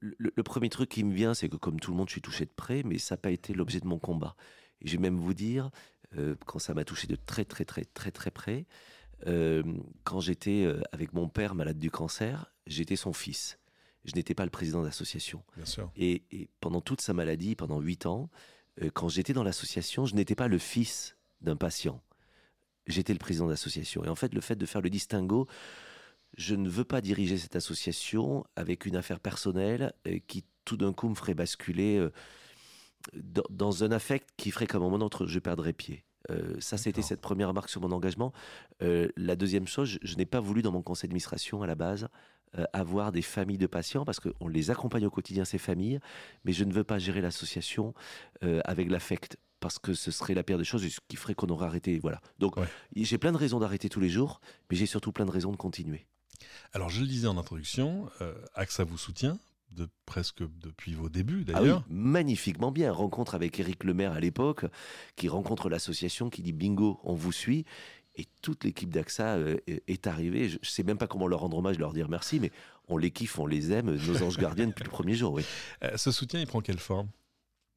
Le, 0.00 0.32
le 0.34 0.42
premier 0.42 0.68
truc 0.68 0.88
qui 0.88 1.04
me 1.04 1.12
vient, 1.12 1.34
c'est 1.34 1.48
que 1.48 1.56
comme 1.56 1.80
tout 1.80 1.90
le 1.90 1.96
monde, 1.96 2.08
je 2.08 2.12
suis 2.12 2.20
touché 2.20 2.44
de 2.44 2.50
près, 2.54 2.82
mais 2.84 2.98
ça 2.98 3.14
n'a 3.14 3.20
pas 3.20 3.30
été 3.30 3.52
l'objet 3.54 3.80
de 3.80 3.86
mon 3.86 3.98
combat. 3.98 4.36
Et 4.80 4.88
je 4.88 4.92
vais 4.92 5.02
même 5.02 5.18
vous 5.18 5.34
dire, 5.34 5.70
euh, 6.16 6.36
quand 6.46 6.58
ça 6.58 6.74
m'a 6.74 6.84
touché 6.84 7.06
de 7.06 7.16
très 7.16 7.44
très 7.44 7.64
très 7.64 7.84
très 7.84 8.10
très 8.10 8.30
près, 8.30 8.66
euh, 9.26 9.62
quand 10.04 10.20
j'étais 10.20 10.64
euh, 10.64 10.80
avec 10.92 11.12
mon 11.12 11.28
père 11.28 11.54
malade 11.54 11.78
du 11.78 11.90
cancer, 11.90 12.52
j'étais 12.66 12.96
son 12.96 13.12
fils. 13.12 13.58
Je 14.04 14.14
n'étais 14.16 14.34
pas 14.34 14.44
le 14.44 14.50
président 14.50 14.80
de 14.80 14.86
l'association. 14.86 15.44
Bien 15.56 15.64
sûr. 15.66 15.90
Et, 15.96 16.24
et 16.32 16.48
pendant 16.60 16.80
toute 16.80 17.00
sa 17.00 17.12
maladie, 17.12 17.54
pendant 17.54 17.80
huit 17.80 18.06
ans, 18.06 18.30
euh, 18.82 18.90
quand 18.92 19.08
j'étais 19.08 19.32
dans 19.32 19.44
l'association, 19.44 20.06
je 20.06 20.14
n'étais 20.14 20.34
pas 20.34 20.48
le 20.48 20.58
fils 20.58 21.16
d'un 21.40 21.56
patient. 21.56 22.02
J'étais 22.86 23.12
le 23.12 23.20
président 23.20 23.46
de 23.46 23.50
l'association. 23.50 24.04
Et 24.04 24.08
en 24.08 24.16
fait, 24.16 24.34
le 24.34 24.40
fait 24.40 24.56
de 24.56 24.66
faire 24.66 24.80
le 24.80 24.90
distinguo, 24.90 25.46
je 26.36 26.54
ne 26.54 26.68
veux 26.68 26.84
pas 26.84 27.00
diriger 27.00 27.36
cette 27.36 27.56
association 27.56 28.44
avec 28.56 28.86
une 28.86 28.96
affaire 28.96 29.20
personnelle 29.20 29.92
euh, 30.06 30.18
qui 30.26 30.44
tout 30.64 30.76
d'un 30.76 30.92
coup 30.92 31.08
me 31.08 31.14
ferait 31.14 31.34
basculer 31.34 31.98
euh, 31.98 32.10
dans, 33.50 33.84
un 33.84 33.90
affect 33.92 34.28
qui 34.36 34.50
ferait 34.50 34.66
qu'à 34.66 34.78
un 34.78 34.80
moment 34.80 34.98
donné, 34.98 35.10
je 35.26 35.38
perdrais 35.38 35.72
pied. 35.72 36.04
Euh, 36.30 36.54
ça, 36.60 36.78
c'était 36.78 37.02
cette 37.02 37.20
première 37.20 37.48
remarque 37.48 37.68
sur 37.68 37.80
mon 37.80 37.90
engagement. 37.90 38.32
Euh, 38.82 39.08
la 39.16 39.36
deuxième 39.36 39.66
chose, 39.66 39.88
je, 39.88 39.98
je 40.02 40.16
n'ai 40.16 40.26
pas 40.26 40.40
voulu 40.40 40.62
dans 40.62 40.72
mon 40.72 40.82
conseil 40.82 41.08
d'administration 41.08 41.62
à 41.62 41.66
la 41.66 41.74
base 41.74 42.08
euh, 42.58 42.64
avoir 42.72 43.12
des 43.12 43.22
familles 43.22 43.58
de 43.58 43.66
patients 43.66 44.04
parce 44.04 44.20
qu'on 44.20 44.48
les 44.48 44.70
accompagne 44.70 45.06
au 45.06 45.10
quotidien, 45.10 45.44
ces 45.44 45.58
familles, 45.58 46.00
mais 46.44 46.52
je 46.52 46.64
ne 46.64 46.72
veux 46.72 46.84
pas 46.84 46.98
gérer 46.98 47.20
l'association 47.20 47.94
avec 48.64 48.90
l'affect 48.90 49.36
parce 49.60 49.78
que 49.78 49.94
ce 49.94 50.10
serait 50.10 50.34
la 50.34 50.42
pire 50.42 50.58
des 50.58 50.64
choses, 50.64 50.86
ce 50.86 50.98
qui 51.08 51.16
ferait 51.16 51.34
qu'on 51.34 51.46
aurait 51.46 51.66
arrêté. 51.66 51.98
Voilà. 52.00 52.20
Donc, 52.38 52.56
Ouais. 52.56 52.66
j'ai 52.96 53.16
plein 53.16 53.30
de 53.32 53.36
raisons 53.36 53.60
d'arrêter 53.60 53.88
tous 53.88 54.00
les 54.00 54.08
jours, 54.08 54.40
mais 54.68 54.76
j'ai 54.76 54.86
surtout 54.86 55.12
plein 55.12 55.24
de 55.24 55.30
raisons 55.30 55.52
de 55.52 55.56
continuer. 55.56 56.06
Alors, 56.72 56.88
je 56.90 57.00
le 57.00 57.06
disais 57.06 57.26
en 57.26 57.36
introduction, 57.38 58.08
euh, 58.20 58.34
AXA 58.54 58.84
vous 58.84 58.98
soutient, 58.98 59.38
de, 59.70 59.88
presque 60.06 60.42
depuis 60.60 60.94
vos 60.94 61.08
débuts 61.08 61.44
Ah 61.48 61.52
oui, 61.52 61.68
d'ailleurs. 61.68 61.84
magnifiquement 61.88 62.70
bien. 62.72 62.92
Rencontre 62.92 63.34
avec 63.34 63.58
Éric 63.58 63.84
Lemaire 63.84 64.12
à 64.12 64.20
l'époque, 64.20 64.66
qui 65.16 65.28
rencontre 65.28 65.68
l'association, 65.70 66.28
qui 66.30 66.42
dit 66.42 66.52
bingo, 66.52 67.00
on 67.04 67.14
vous 67.14 67.32
suit. 67.32 67.64
Et 68.16 68.26
toute 68.42 68.64
l'équipe 68.64 68.90
d'AXA 68.90 69.36
euh, 69.36 69.56
est- 69.66 70.06
arrivée. 70.06 70.50
Je 70.50 70.56
ne 70.58 70.64
sais 70.64 70.82
même 70.82 70.98
pas 70.98 71.06
comment 71.06 71.26
leur 71.26 71.40
rendre 71.40 71.56
hommage, 71.56 71.78
leur 71.78 71.94
dire 71.94 72.10
merci, 72.10 72.38
mais 72.40 72.52
on 72.88 72.98
les 72.98 73.10
kiffe, 73.10 73.38
on 73.38 73.46
les 73.46 73.72
aime, 73.72 73.94
nos 73.94 74.22
anges 74.22 74.36
gardiens 74.36 74.66
depuis 74.66 74.84
le 74.84 74.90
premier 74.90 75.14
jour. 75.14 75.32
Oui, 75.32 75.44
Euh, 75.82 75.96
ce 75.96 76.10
soutien, 76.10 76.38
il 76.40 76.46
prend 76.46 76.60
quelle 76.60 76.78
forme? 76.78 77.08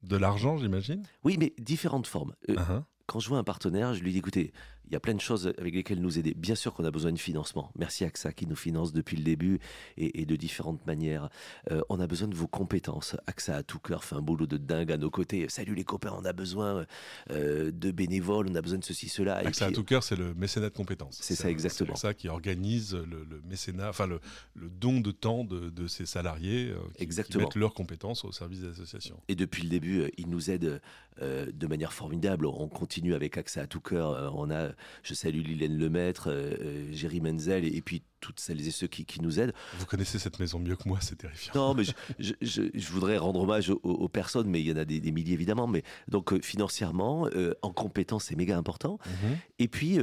De 0.03 0.17
l'argent, 0.17 0.57
j'imagine? 0.57 1.03
Oui 1.23 1.37
mais 1.39 1.53
différentes 1.57 2.05
formes. 2.07 2.35
Ah. 2.57 2.83
quand 3.07 3.19
je 3.21 3.29
vois 3.29 3.37
un 3.37 3.43
partenaire, 3.45 3.93
je 3.93 4.03
lui 4.03 4.11
dis 4.11 4.17
écoutez, 4.17 4.51
il 4.87 4.93
y 4.93 4.95
a 4.95 4.99
plein 4.99 5.13
de 5.13 5.21
choses 5.21 5.53
avec 5.57 5.73
lesquelles 5.73 6.01
nous 6.01 6.19
aider. 6.19 6.33
Bien 6.33 6.55
sûr 6.55 6.73
qu'on 6.73 6.85
a 6.85 6.91
besoin 6.91 7.11
de 7.11 7.17
financement. 7.17 7.71
Merci 7.77 8.03
AXA 8.03 8.31
qui 8.33 8.47
nous 8.47 8.55
finance 8.55 8.93
depuis 8.93 9.17
le 9.17 9.23
début 9.23 9.59
et, 9.97 10.25
de 10.25 10.35
différentes 10.35 10.85
manières. 10.85 11.29
Euh, 11.71 11.81
on 11.89 11.99
a 11.99 12.07
besoin 12.07 12.27
de 12.27 12.35
vos 12.35 12.47
compétences. 12.47 13.15
AXA 13.27 13.57
à 13.57 13.63
tout 13.63 13.79
cœur 13.79 14.03
fait 14.03 14.15
un 14.15 14.21
boulot 14.21 14.45
de 14.45 14.57
dingue 14.57 14.91
à 14.91 14.97
nos 14.97 15.09
côtés. 15.09 15.47
Salut 15.49 15.75
les 15.75 15.83
copains, 15.83 16.13
on 16.17 16.25
a 16.25 16.33
besoin 16.33 16.85
euh, 17.31 17.71
de 17.71 17.91
bénévoles, 17.91 18.47
on 18.49 18.55
a 18.55 18.61
besoin 18.61 18.79
de 18.79 18.83
ceci, 18.83 19.09
cela. 19.09 19.37
AXA 19.37 19.67
à 19.67 19.71
tout 19.71 19.83
cœur, 19.83 20.03
c'est 20.03 20.15
le 20.15 20.33
mécénat 20.33 20.69
de 20.69 20.75
compétences. 20.75 21.17
C'est 21.21 21.35
ça 21.35 21.49
exactement. 21.49 21.95
C'est 21.95 22.07
ça 22.07 22.13
qui 22.13 22.29
organise 22.29 22.93
le, 22.93 23.41
mécénat, 23.47 23.89
enfin 23.89 24.07
le, 24.07 24.19
don 24.55 24.99
de 24.99 25.11
temps 25.11 25.43
de, 25.43 25.69
de 25.69 25.87
ses 25.87 26.05
salariés 26.05 26.69
euh, 26.69 26.77
qui, 26.95 27.03
exactement. 27.03 27.43
mettent 27.43 27.55
leurs 27.55 27.73
compétences 27.73 28.23
au 28.25 28.31
service 28.31 28.61
des 28.61 28.69
associations. 28.69 29.19
Et 29.27 29.35
depuis 29.35 29.63
le 29.63 29.69
début, 29.69 30.11
ils 30.17 30.29
nous 30.29 30.51
aident 30.51 30.81
de 31.21 31.67
manière 31.67 31.93
formidable. 31.93 32.45
On 32.45 32.67
continue 32.67 33.13
avec 33.13 33.37
AXA 33.37 33.61
à 33.61 33.67
tout 33.67 33.79
cœur. 33.79 34.35
On 34.35 34.51
a 34.51 34.74
je 35.03 35.13
salue 35.13 35.41
Lilène 35.41 35.77
Lemaître, 35.77 36.29
euh, 36.29 36.53
euh, 36.61 36.87
Jerry 36.91 37.21
Menzel 37.21 37.65
et, 37.65 37.81
puis 37.81 38.03
toutes 38.19 38.39
celles 38.39 38.67
et 38.67 38.71
ceux 38.71 38.87
qui, 38.87 39.05
nous 39.21 39.39
aident. 39.39 39.53
Vous 39.77 39.85
connaissez 39.85 40.19
cette 40.19 40.39
maison 40.39 40.59
mieux 40.59 40.75
que 40.75 40.87
moi, 40.87 40.99
c'est 41.01 41.15
terrifiant. 41.15 41.53
Non, 41.55 41.73
mais 41.73 41.83
je, 42.19 42.91
voudrais 42.91 43.17
rendre 43.17 43.41
hommage 43.41 43.69
aux, 43.69 44.09
personnes, 44.09 44.49
mais 44.49 44.61
il 44.61 44.67
y 44.67 44.71
en 44.71 44.77
a 44.77 44.85
des, 44.85 45.11
milliers 45.11 45.33
évidemment. 45.33 45.67
Mais 45.67 45.83
donc 46.07 46.33
euh, 46.33 46.41
financièrement, 46.41 47.29
en 47.61 47.71
compétences, 47.71 48.25
c'est 48.25 48.35
méga 48.35 48.57
important. 48.57 48.99
Mhm. 49.05 49.37
Et 49.59 49.67
puis 49.67 49.97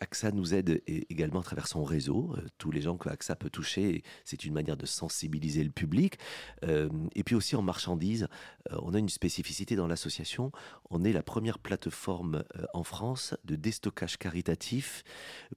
AXA 0.00 0.32
nous 0.32 0.54
aide 0.54 0.82
également 0.86 1.40
à 1.40 1.42
travers 1.42 1.66
son 1.66 1.84
réseau. 1.84 2.34
tous 2.58 2.70
les 2.70 2.82
gens 2.82 2.96
que 2.96 3.08
AXA 3.08 3.36
peut 3.36 3.50
toucher, 3.50 4.02
c'est 4.24 4.44
une 4.44 4.54
manière 4.54 4.76
de 4.76 4.86
sensibiliser 4.86 5.64
le 5.64 5.70
public. 5.70 6.18
et 6.62 7.24
puis 7.24 7.34
aussi 7.34 7.56
en 7.56 7.62
marchandises, 7.62 8.28
on 8.70 8.94
a 8.94 8.98
une 8.98 9.08
spécificité 9.08 9.76
dans 9.76 9.86
l'association. 9.86 10.52
On 10.90 11.04
est 11.04 11.12
la 11.12 11.22
première 11.22 11.58
plateforme 11.58 12.44
en 12.72 12.84
France 12.84 13.34
de 13.44 13.56
déstockage 13.56 14.16
caritatif 14.16 15.04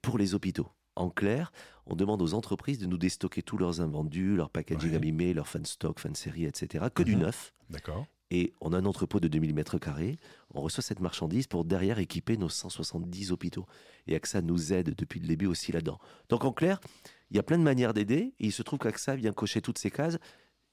pour 0.01 0.17
les 0.17 0.34
hôpitaux. 0.34 0.69
En 0.98 1.12
clair, 1.12 1.51
on 1.86 1.96
demande 1.96 2.24
aux 2.24 2.34
entreprises 2.34 2.80
de 2.80 2.88
nous 2.88 2.98
déstocker 2.98 3.44
tous 3.44 3.60
leurs 3.60 3.82
invendus, 3.82 4.36
leurs 4.36 4.50
packaging 4.50 4.96
abîmés, 4.96 5.34
leurs 5.34 5.48
fan 5.48 5.63
stock, 5.63 6.00
fan 6.00 6.16
série, 6.16 6.46
etc. 6.46 6.86
Que 6.94 7.04
du 7.04 7.16
mhm. 7.16 7.22
neuf. 7.22 7.54
D'accord. 7.70 8.08
Et 8.32 8.54
on 8.62 8.74
a 8.74 8.77
un 8.80 8.86
entrepôt 8.86 9.20
de 9.20 9.27
2000 9.27 9.54
mètres 9.54 9.77
carrés. 9.77 10.18
On 10.54 10.60
reçoit 10.60 10.82
cette 10.82 11.00
marchandise 11.00 11.46
pour 11.46 11.66
derrière 11.66 12.00
équiper 12.00 12.36
nos 12.36 12.50
170 12.50 13.32
hôpitaux. 13.32 13.68
Et 14.08 14.16
AXA 14.16 14.42
nous 14.42 14.74
aide 14.74 14.96
depuis 14.96 15.20
le 15.20 15.27
début 15.27 15.46
aussi 15.46 15.72
là-dedans. 15.72 16.00
Donc 16.30 16.44
en 16.44 16.51
clair, 16.51 16.82
il 17.30 17.38
y 17.38 17.39
a 17.39 17.44
plein 17.44 17.60
de 17.60 17.63
manières 17.63 17.94
d'aider. 17.94 18.34
Et 18.39 18.48
il 18.48 18.51
se 18.51 18.63
trouve 18.63 18.80
qu'AXA 18.80 19.16
vient 19.16 19.34
cocher 19.34 19.62
toutes 19.62 19.77
ces 19.77 19.92
cases. 19.92 20.18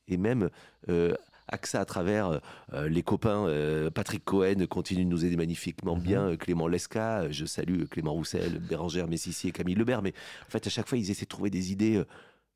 Et 0.08 0.16
même 0.16 0.48
euh, 0.88 1.14
AXA 1.48 1.80
à 1.80 1.84
travers 1.84 2.40
euh, 2.72 2.88
les 2.88 3.02
copains. 3.02 3.46
Euh, 3.46 3.90
Patrick 3.90 4.24
Cohen 4.24 4.66
continue 4.68 5.04
de 5.04 5.10
nous 5.10 5.24
aider 5.24 5.36
magnifiquement 5.36 5.96
mhm. 5.96 6.02
bien. 6.02 6.28
Euh, 6.30 6.36
Clément 6.36 6.68
Lesca, 6.68 7.30
je 7.30 7.44
salue 7.44 7.84
Clément 7.84 8.12
Roussel, 8.12 8.58
Bérangère 8.68 9.08
Messissier, 9.08 9.52
Camille 9.52 9.74
Lebert. 9.74 10.02
Mais 10.02 10.14
en 10.46 10.50
fait, 10.50 10.66
à 10.66 10.70
chaque 10.70 10.88
fois, 10.88 10.98
ils 10.98 11.10
essaient 11.10 11.24
de 11.24 11.30
trouver 11.30 11.50
des 11.50 11.72
idées 11.72 12.02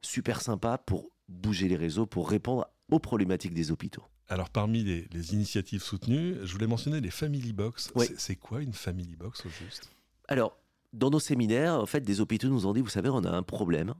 super 0.03 0.41
sympas 0.41 0.79
pour 0.79 1.11
bouger 1.29 1.69
les 1.69 1.77
réseaux, 1.77 2.07
pour 2.07 2.31
répondre 2.31 2.69
aux 2.91 2.99
problématiques 2.99 3.55
des 3.55 3.71
hôpitaux. 3.71 4.05
Alors, 4.29 4.51
parmi 4.51 4.83
les, 4.83 5.35
initiatives 5.35 5.83
soutenues, 5.83 6.37
je 6.43 6.53
voulais 6.53 6.67
mentionner 6.67 7.01
les 7.01 7.11
Family 7.11 7.53
Box. 7.53 7.93
C'est 8.17 8.37
quoi 8.37 8.63
une 8.63 8.75
Family 8.75 9.17
Box 9.17 9.45
au 9.47 9.49
juste? 9.49 9.91
Alors, 10.29 10.59
dans 10.93 11.11
nos 11.11 11.21
séminaires, 11.21 11.75
en 11.75 11.87
fait, 11.87 12.01
des 12.01 12.21
hôpitaux 12.21 12.49
nous 12.49 12.67
ont 12.67 12.73
dit, 12.73 12.81
vous 12.81 12.89
savez, 12.89 13.09
on 13.09 13.25
a 13.25 13.31
un 13.31 13.43
problème 13.43 13.95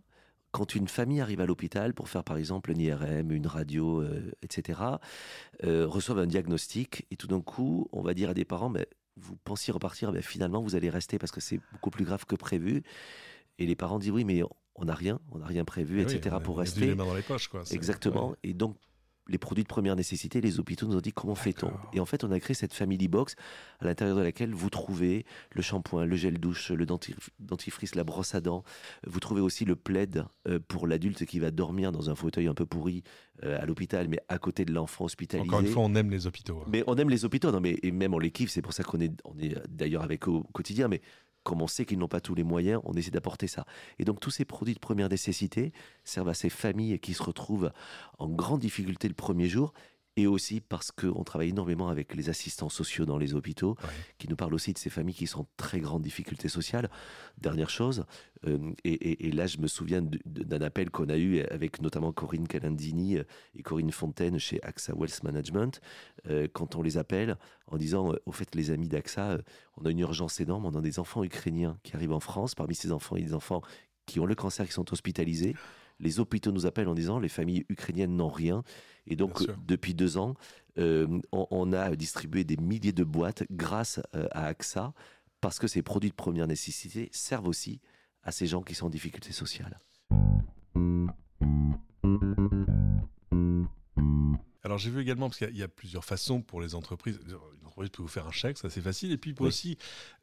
quand 0.51 0.75
une 0.75 0.89
famille 0.89 1.21
arrive 1.21 1.41
à 1.41 1.47
l'hôpital 1.47 1.95
pour 1.95 2.09
faire 2.09 2.25
par 2.25 2.37
exemple 2.37 2.71
une 2.71 2.81
IRM, 2.81 3.33
une 3.33 3.47
radio, 3.47 4.01
euh, 4.01 4.33
etc., 4.43 4.81
euh, 5.65 5.87
reçoivent 5.87 6.19
un 6.19 6.27
diagnostic 6.27 7.07
et 7.11 7.17
tout 7.17 7.27
d'un 7.27 7.41
coup, 7.41 7.89
on 7.93 8.03
va 8.03 8.15
dire 8.15 8.31
à 8.31 8.35
des 8.35 8.45
parents, 8.45 8.71
mais 8.71 8.87
vous 9.17 9.37
pensiez 9.37 9.73
repartir, 9.73 10.13
mais 10.13 10.23
finalement 10.23 10.63
vous 10.63 10.77
allez 10.77 10.91
rester 10.91 11.19
parce 11.19 11.33
que 11.33 11.41
c'est 11.41 11.61
beaucoup 11.73 11.91
plus 11.91 12.05
grave 12.05 12.25
que 12.25 12.37
prévu. 12.37 12.83
Et 13.59 13.67
les 13.67 13.75
parents 13.75 13.99
disent 13.99 14.13
oui, 14.13 14.25
mais 14.25 14.43
on 14.77 14.85
n'a 14.85 14.95
rien, 14.95 15.21
on 15.33 15.39
n'a 15.39 15.47
rien 15.47 15.65
prévu, 15.65 16.01
etc. 16.01 16.37
Eh 16.39 16.43
pour 16.43 16.59
rester. 16.59 16.81
Les 16.81 16.95
mains 16.95 17.05
dans 17.05 17.15
les 17.15 17.23
poches, 17.23 17.49
quoi. 17.49 17.63
Exactement. 17.73 18.37
Et 18.43 18.55
donc 18.55 18.77
les 19.29 19.39
produits 19.39 19.65
de 19.65 19.69
première 19.69 19.97
nécessité, 19.97 20.41
les 20.41 20.59
hôpitaux 20.59 20.87
nous 20.87 20.97
ont 20.97 21.01
dit 21.01 21.13
comment 21.13 21.35
fait-on? 21.35 21.71
Et 21.93 22.01
en 22.01 22.07
fait, 22.07 22.25
on 22.25 22.31
a 22.31 22.41
créé 22.41 22.55
cette 22.55 22.73
family 22.73 23.09
box 23.09 23.37
à 23.81 23.85
l'intérieur 23.85 24.17
de 24.17 24.23
laquelle 24.23 24.55
vous 24.55 24.71
trouvez 24.71 25.25
le 25.53 25.63
shampoing, 25.63 26.07
le 26.07 26.17
gel 26.17 26.39
douche, 26.39 26.71
le 26.71 26.87
dentifrice, 26.87 27.95
la 27.95 28.05
brosse 28.05 28.35
à 28.35 28.41
dents. 28.41 28.65
Vous 29.07 29.21
trouvez 29.21 29.41
aussi 29.41 29.65
le 29.65 29.77
plaid 29.77 30.25
euh, 30.49 30.59
pour 30.67 30.87
l'adulte 30.87 31.25
qui 31.27 31.39
va 31.39 31.51
dormir 31.51 31.93
dans 31.93 32.11
un 32.11 32.15
fauteuil 32.15 32.49
un 32.49 32.55
peu 32.55 32.67
pourri 32.67 33.03
euh, 33.45 33.61
à 33.61 33.67
l'hôpital, 33.67 34.09
mais 34.09 34.19
à 34.29 34.39
côté 34.39 34.65
de 34.65 34.73
l'enfant 34.73 35.05
hospitalisé. 35.05 35.49
Encore 35.49 35.61
une 35.61 35.67
fois, 35.67 35.83
on 35.83 35.95
aime 35.95 36.11
les 36.11 36.27
hôpitaux. 36.27 36.61
Hein. 36.63 36.69
Mais 36.69 36.83
on 36.87 36.97
aime 36.97 37.11
les 37.11 37.25
hôpitaux, 37.25 37.53
non, 37.53 37.61
mais 37.61 37.79
et 37.83 37.91
même 37.91 38.15
on 38.15 38.19
les 38.19 38.31
kiffe. 38.31 38.51
C'est 38.51 38.63
pour 38.63 38.73
ça 38.73 38.83
qu'on 38.83 39.01
est, 39.01 39.13
on 39.25 39.39
est 39.39 39.57
d'ailleurs 39.69 40.03
avec 40.03 40.27
eux 40.29 40.33
au 40.33 40.43
quotidien. 40.43 40.89
Mais 40.89 41.01
comme 41.45 41.63
on 41.63 41.67
sait 41.67 41.85
qu'ils 41.85 41.99
n'ont 41.99 42.09
pas 42.09 42.21
tous 42.21 42.35
les 42.35 42.45
moyens, 42.45 42.81
on 42.85 42.93
essaie 42.95 43.11
d'apporter 43.11 43.47
ça. 43.47 43.65
Et 43.99 44.05
donc 44.05 44.21
tous 44.21 44.31
ces 44.31 44.45
produits 44.45 44.75
de 44.75 44.79
première 44.79 45.09
nécessité 45.09 45.73
servent 46.05 46.29
à 46.29 46.35
ces 46.35 46.51
familles 46.51 46.99
qui 46.99 47.15
se 47.15 47.23
retrouvent 47.23 47.73
en 48.19 48.29
grande 48.29 48.61
difficulté 48.61 49.09
le 49.09 49.15
premier 49.15 49.49
jour 49.49 49.73
et 50.19 50.27
aussi 50.27 50.61
parce 50.61 50.91
qu'on 50.91 51.23
travaille 51.23 51.51
énormément 51.51 51.89
avec 51.89 52.17
les 52.17 52.29
assistants 52.29 52.69
sociaux 52.69 53.07
dans 53.07 53.19
les 53.19 53.35
hôpitaux, 53.35 53.77
qui 54.19 54.29
nous 54.29 54.35
parlent 54.35 54.55
aussi 54.55 54.73
de 54.73 54.79
ces 54.79 54.91
familles 54.91 55.15
qui 55.15 55.29
sont 55.29 55.43
en 55.43 55.47
très 55.57 55.79
grande 55.79 56.03
difficulté 56.03 56.49
sociale. 56.49 56.91
Dernière 57.41 57.71
chose, 57.71 58.05
euh, 58.45 58.73
et, 58.85 59.31
là 59.31 59.47
je 59.47 59.59
me 59.59 59.69
souviens 59.69 60.03
d'un 60.03 60.61
appel 60.61 60.91
qu'on 60.91 61.09
a 61.09 61.17
eu 61.17 61.41
avec 61.43 61.81
notamment 61.81 62.13
Corinne 62.13 62.49
Calandini 62.49 63.19
euh, 63.19 63.23
et 63.55 63.63
Corinne 63.63 63.93
Fontaine 63.93 64.39
chez 64.41 64.61
AXA 64.65 64.93
Wealth 64.97 65.23
Management, 65.23 65.81
euh, 66.27 66.49
quand 66.53 66.75
on 66.75 66.83
les 66.83 66.99
appelle 66.99 67.37
en 67.69 67.77
disant, 67.77 68.13
au 68.27 68.33
fait 68.33 68.57
les 68.57 68.73
amis 68.73 68.89
d'AXA, 68.89 69.39
on 69.77 69.85
a 69.85 69.91
une 69.91 70.01
urgence 70.01 70.41
énorme, 70.41 70.67
on 70.67 70.75
a 70.75 70.81
des 70.81 70.99
enfants 70.99 71.23
ukrainiens 71.23 71.79
qui 71.85 71.95
arrivent 71.95 72.13
en 72.13 72.21
France, 72.21 72.57
parmi 72.57 72.75
ces 72.75 72.91
enfants 72.91 73.15
il 73.15 73.23
y 73.23 73.25
a 73.25 73.29
des 73.29 73.35
enfants 73.35 73.63
qui 74.07 74.19
ont 74.19 74.27
le 74.27 74.35
cancer, 74.35 74.67
qui 74.67 74.73
sont 74.73 74.93
hospitalisés. 74.93 75.55
Les 76.01 76.21
hôpitaux 76.21 76.53
nous 76.53 76.67
appellent 76.67 76.89
en 76.89 76.95
disant 76.95 77.19
les 77.19 77.29
familles 77.29 77.65
ukrainiennes 77.69 78.17
n'ont 78.17 78.29
rien. 78.29 78.63
Et 79.07 79.17
donc, 79.17 79.43
depuis 79.67 79.95
deux 79.95 80.19
ans, 80.19 80.35
euh, 80.79 81.21
on, 81.33 81.73
a 81.73 81.97
distribué 81.97 82.45
des 82.45 82.57
milliers 82.57 82.93
de 82.93 83.05
boîtes 83.05 83.45
grâce 83.51 84.01
euh, 84.15 84.29
à 84.33 84.47
AXA, 84.47 84.93
parce 85.41 85.59
que 85.59 85.67
ces 85.67 85.83
produits 85.83 86.11
de 86.11 86.15
première 86.15 86.47
nécessité 86.47 87.09
servent 87.13 87.49
aussi 87.49 87.81
à 88.23 88.33
ces 88.33 88.47
gens 88.47 88.63
qui 88.63 88.75
sont 88.75 88.87
en 88.87 88.91
difficulté 88.91 89.33
sociale. 89.33 89.79
Alors 94.63 94.79
j'ai 94.79 94.91
vu 94.91 95.01
également, 95.01 95.29
parce 95.29 95.39
qu'il 95.39 95.57
y, 95.57 95.63
a 95.63 95.69
plusieurs 95.69 96.05
façons 96.05 96.43
pour 96.43 96.61
les 96.61 96.75
entreprises, 96.75 97.19
une 97.83 97.87
entreprise 97.87 97.91
peut 97.91 98.03
vous 98.03 98.09
faire 98.09 98.27
un 98.27 98.33
chèque, 98.33 98.59
ça 98.59 98.71
c'est 98.71 98.81
facile, 98.81 99.13
et 99.13 99.17
puis 99.17 99.35
peut 99.35 99.45
aussi 99.45 99.79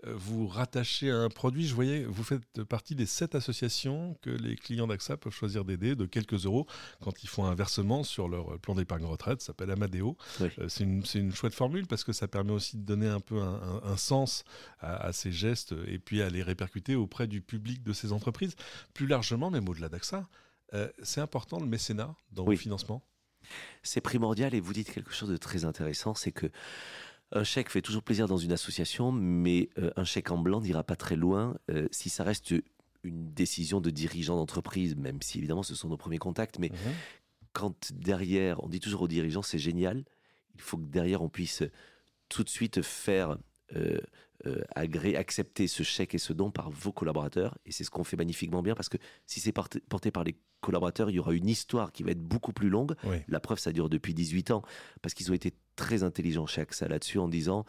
euh, 0.05 0.13
vous 0.15 0.47
rattacher 0.47 1.11
à 1.11 1.17
un 1.17 1.29
produit. 1.29 1.67
Je 1.67 1.75
voyais, 1.75 2.03
vous 2.03 2.23
faites 2.23 2.63
partie 2.63 2.95
des 2.95 3.05
sept 3.05 3.35
associations 3.35 4.17
que 4.21 4.29
les 4.29 4.55
clients 4.55 4.87
d'AXA 4.87 5.17
peuvent 5.17 5.33
choisir 5.33 5.65
d'aider 5.65 5.95
de 5.95 6.05
quelques 6.05 6.45
euros 6.45 6.67
quand 7.01 7.23
ils 7.23 7.29
font 7.29 7.45
un 7.45 7.55
versement 7.55 8.03
sur 8.03 8.27
leur 8.27 8.59
plan 8.59 8.75
d'épargne 8.75 9.05
retraite, 9.05 9.41
ça 9.41 9.47
s'appelle 9.47 9.71
Amadeo. 9.71 10.17
Euh, 10.41 10.67
c'est 10.67 10.83
une, 10.83 11.33
chouette 11.33 11.53
formule 11.53 11.87
parce 11.87 12.03
que 12.03 12.13
ça 12.13 12.27
permet 12.27 12.51
aussi 12.51 12.77
de 12.77 12.83
donner 12.83 13.07
un 13.07 13.19
peu 13.19 13.41
un, 13.41 13.97
sens 13.97 14.43
à, 14.79 15.11
ces 15.13 15.31
gestes 15.31 15.73
et 15.87 15.99
puis 15.99 16.21
à 16.21 16.29
les 16.29 16.43
répercuter 16.43 16.95
auprès 16.95 17.27
du 17.27 17.41
public 17.41 17.83
de 17.83 17.93
ces 17.93 18.11
entreprises. 18.11 18.55
Plus 18.93 19.07
largement, 19.07 19.49
même 19.49 19.67
au-delà 19.67 19.89
d'AXA, 19.89 20.27
euh, 20.73 20.89
c'est 21.03 21.21
important 21.21 21.59
le 21.59 21.65
mécénat 21.65 22.15
dans 22.31 22.45
le 22.45 22.55
financement 22.55 23.03
c'est 23.83 24.01
primordial 24.01 24.53
et 24.53 24.59
vous 24.59 24.73
dites 24.73 24.91
quelque 24.91 25.13
chose 25.13 25.29
de 25.29 25.37
très 25.37 25.65
intéressant, 25.65 26.15
c'est 26.15 26.31
que 26.31 26.47
un 27.35 27.43
chèque 27.43 27.69
fait 27.69 27.81
toujours 27.81 28.01
plaisir 28.01 28.27
dans 28.27 28.37
une 28.37 28.53
association, 28.53 29.11
mais 29.11 29.69
euh, 29.77 29.91
un 29.97 30.05
chèque 30.05 30.31
en 30.31 30.37
blanc 30.37 30.61
n'ira 30.61 30.83
pas 30.83 30.95
très 30.95 31.15
loin 31.15 31.57
euh, 31.69 31.87
si 31.91 32.09
ça 32.09 32.23
reste 32.23 32.53
une 33.03 33.33
décision 33.33 33.81
de 33.81 33.89
dirigeant 33.89 34.37
d'entreprise, 34.37 34.95
même 34.95 35.21
si 35.21 35.37
évidemment 35.37 35.61
ce 35.61 35.75
sont 35.75 35.89
nos 35.89 35.97
premiers 35.97 36.17
contacts. 36.17 36.57
Mais 36.59 36.69
mhm. 36.69 36.93
quand 37.51 37.91
derrière, 37.93 38.63
on 38.63 38.69
dit 38.69 38.79
toujours 38.79 39.03
aux 39.03 39.07
dirigeants, 39.07 39.41
c'est 39.41 39.59
génial, 39.59 40.05
il 40.55 40.61
faut 40.61 40.77
que 40.77 40.85
derrière 40.85 41.21
on 41.21 41.29
puisse 41.29 41.61
tout 42.29 42.43
de 42.43 42.49
suite 42.49 42.81
faire 42.81 43.37
euh, 43.75 43.99
euh, 44.47 44.63
accepter 45.15 45.67
ce 45.67 45.83
chèque 45.83 46.15
et 46.15 46.17
ce 46.17 46.33
don 46.33 46.51
par 46.51 46.69
vos 46.69 46.91
collaborateurs. 46.91 47.57
Et 47.65 47.71
c'est 47.71 47.83
ce 47.83 47.89
qu'on 47.89 48.03
fait 48.03 48.17
magnifiquement 48.17 48.61
bien 48.61 48.75
parce 48.75 48.89
que 48.89 48.97
si 49.25 49.39
c'est 49.39 49.51
porté, 49.51 50.11
par 50.11 50.23
les 50.23 50.35
collaborateurs, 50.61 51.09
il 51.09 51.15
y 51.15 51.19
aura 51.19 51.33
une 51.33 51.47
histoire 51.47 51.91
qui 51.91 52.03
va 52.03 52.11
être 52.11 52.21
beaucoup 52.21 52.53
plus 52.53 52.69
longue. 52.69 52.95
La 53.27 53.39
preuve, 53.39 53.59
ça 53.59 53.71
dure 53.71 53.89
depuis 53.89 54.13
18 54.13 54.51
ans 54.51 54.63
parce 55.01 55.13
qu'ils 55.13 55.31
ont 55.31 55.35
été 55.35 55.53
très 55.75 56.03
intelligents 56.03 56.47
chez 56.47 56.61
AXA 56.61 56.87
là-dessus 56.87 57.19
en 57.19 57.27
disant 57.27 57.65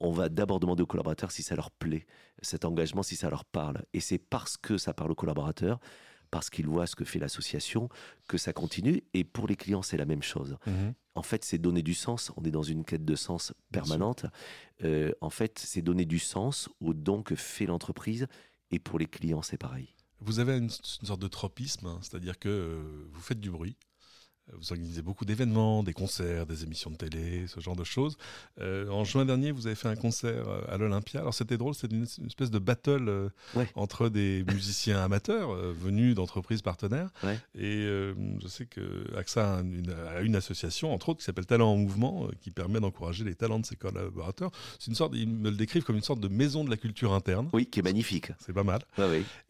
on 0.00 0.10
va 0.10 0.28
d'abord 0.28 0.60
demander 0.60 0.82
aux 0.82 0.86
collaborateurs 0.86 1.30
si 1.30 1.42
ça 1.42 1.54
leur 1.54 1.70
plaît, 1.70 2.06
cet 2.42 2.64
engagement, 2.64 3.02
si 3.02 3.16
ça 3.16 3.30
leur 3.30 3.44
parle. 3.44 3.84
Et 3.92 4.00
c'est 4.00 4.18
parce 4.18 4.56
que 4.56 4.76
ça 4.76 4.92
parle 4.92 5.12
aux 5.12 5.16
collaborateurs 5.16 5.78
parce 6.30 6.50
qu'ils 6.50 6.66
voient 6.66 6.86
ce 6.86 6.96
que 6.96 7.04
fait 7.04 7.20
l'association, 7.20 7.88
que 8.28 8.38
ça 8.38 8.52
continue. 8.52 9.04
Et 9.14 9.22
pour 9.22 9.46
les 9.46 9.54
clients, 9.54 9.82
c'est 9.82 9.96
la 9.96 10.04
même 10.04 10.22
chose. 10.22 10.56
Mhm. 10.66 10.94
En 11.14 11.22
fait, 11.22 11.44
c'est 11.44 11.58
donner 11.58 11.82
du 11.82 11.94
sens. 11.94 12.32
On 12.36 12.44
est 12.44 12.50
dans 12.50 12.62
une 12.62 12.84
quête 12.84 13.04
de 13.04 13.14
sens 13.14 13.52
permanente. 13.70 14.26
Euh, 14.82 15.12
en 15.20 15.30
fait, 15.30 15.58
c'est 15.58 15.82
donner 15.82 16.04
du 16.04 16.18
sens 16.18 16.68
au 16.80 16.92
don 16.92 17.22
que 17.22 17.36
fait 17.36 17.66
l'entreprise. 17.66 18.26
Et 18.70 18.78
pour 18.78 18.98
les 18.98 19.06
clients, 19.06 19.42
c'est 19.42 19.58
pareil. 19.58 19.94
Vous 20.20 20.40
avez 20.40 20.56
une, 20.56 20.70
sorte 20.70 21.20
de 21.20 21.28
tropisme, 21.28 21.86
hein, 21.86 21.98
c'est-à-dire 22.02 22.38
que 22.38 22.48
euh, 22.48 23.08
vous 23.12 23.20
faites 23.20 23.40
du 23.40 23.50
bruit. 23.50 23.76
Vous 24.52 24.72
organisez 24.72 25.00
beaucoup 25.00 25.24
d'événements, 25.24 25.82
des 25.82 25.94
concerts, 25.94 26.44
des 26.44 26.64
émissions 26.64 26.90
de 26.90 26.96
télé, 26.96 27.46
ce 27.46 27.60
genre 27.60 27.76
de 27.76 27.84
choses. 27.84 28.18
Euh, 28.60 28.88
en 28.90 29.02
juin 29.02 29.24
dernier, 29.24 29.52
vous 29.52 29.66
avez 29.66 29.74
fait 29.74 29.88
un 29.88 29.96
concert 29.96 30.46
euh, 30.46 30.60
à 30.68 30.76
l'Olympia. 30.76 31.20
Alors 31.20 31.32
c'était 31.32 31.56
drôle, 31.56 31.74
c'était 31.74 31.96
une, 31.96 32.02
espèce 32.02 32.50
de 32.50 32.58
battle 32.58 33.08
euh, 33.08 33.28
entre 33.74 34.10
des 34.10 34.44
musiciens 34.52 35.02
amateurs 35.02 35.54
venus 35.54 36.14
d'entreprises 36.14 36.60
partenaires. 36.60 37.08
Et 37.54 37.84
je 37.84 38.48
sais 38.48 38.66
que 38.66 39.06
AXA 39.16 39.60
a 40.14 40.20
une, 40.20 40.36
association, 40.36 40.92
entre 40.92 41.10
autres, 41.10 41.20
qui 41.20 41.24
s'appelle 41.24 41.46
Talent 41.46 41.72
en 41.72 41.76
Mouvement, 41.76 42.28
qui 42.40 42.50
permet 42.50 42.80
d'encourager 42.80 43.24
les 43.24 43.34
talents 43.34 43.60
de 43.60 43.66
ses 43.66 43.76
collaborateurs. 43.76 44.50
C'est 44.78 44.88
une 44.88 44.94
sorte, 44.94 45.14
ils 45.14 45.28
me 45.28 45.50
le 45.50 45.56
décrivent 45.56 45.84
comme 45.84 45.96
une 45.96 46.02
sorte 46.02 46.20
de 46.20 46.28
maison 46.28 46.64
de 46.64 46.70
la 46.70 46.76
culture 46.76 47.14
interne. 47.14 47.48
Oui, 47.52 47.66
qui 47.66 47.80
est 47.80 47.82
magnifique. 47.82 48.32
C'est 48.40 48.52
pas 48.52 48.64
mal. 48.64 48.82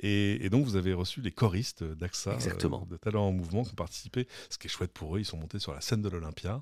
Et, 0.00 0.44
et, 0.44 0.50
donc 0.50 0.64
vous 0.64 0.76
avez 0.76 0.92
reçu 0.92 1.20
les 1.20 1.32
choristes 1.32 1.82
d'AXA, 1.82 2.36
de 2.36 2.96
Talent 2.96 3.28
en 3.28 3.32
Mouvement, 3.32 3.64
qui 3.64 3.72
ont 3.72 3.74
participé, 3.74 4.28
ce 4.50 4.58
qui 4.58 4.68
est 4.68 4.70
chouette 4.70 4.83
pour 4.92 5.16
eux. 5.16 5.20
Ils 5.20 5.24
sont 5.24 5.36
montés 5.36 5.58
sur 5.58 5.72
la 5.72 5.80
scène 5.80 6.02
de 6.02 6.08
l'Olympia. 6.08 6.60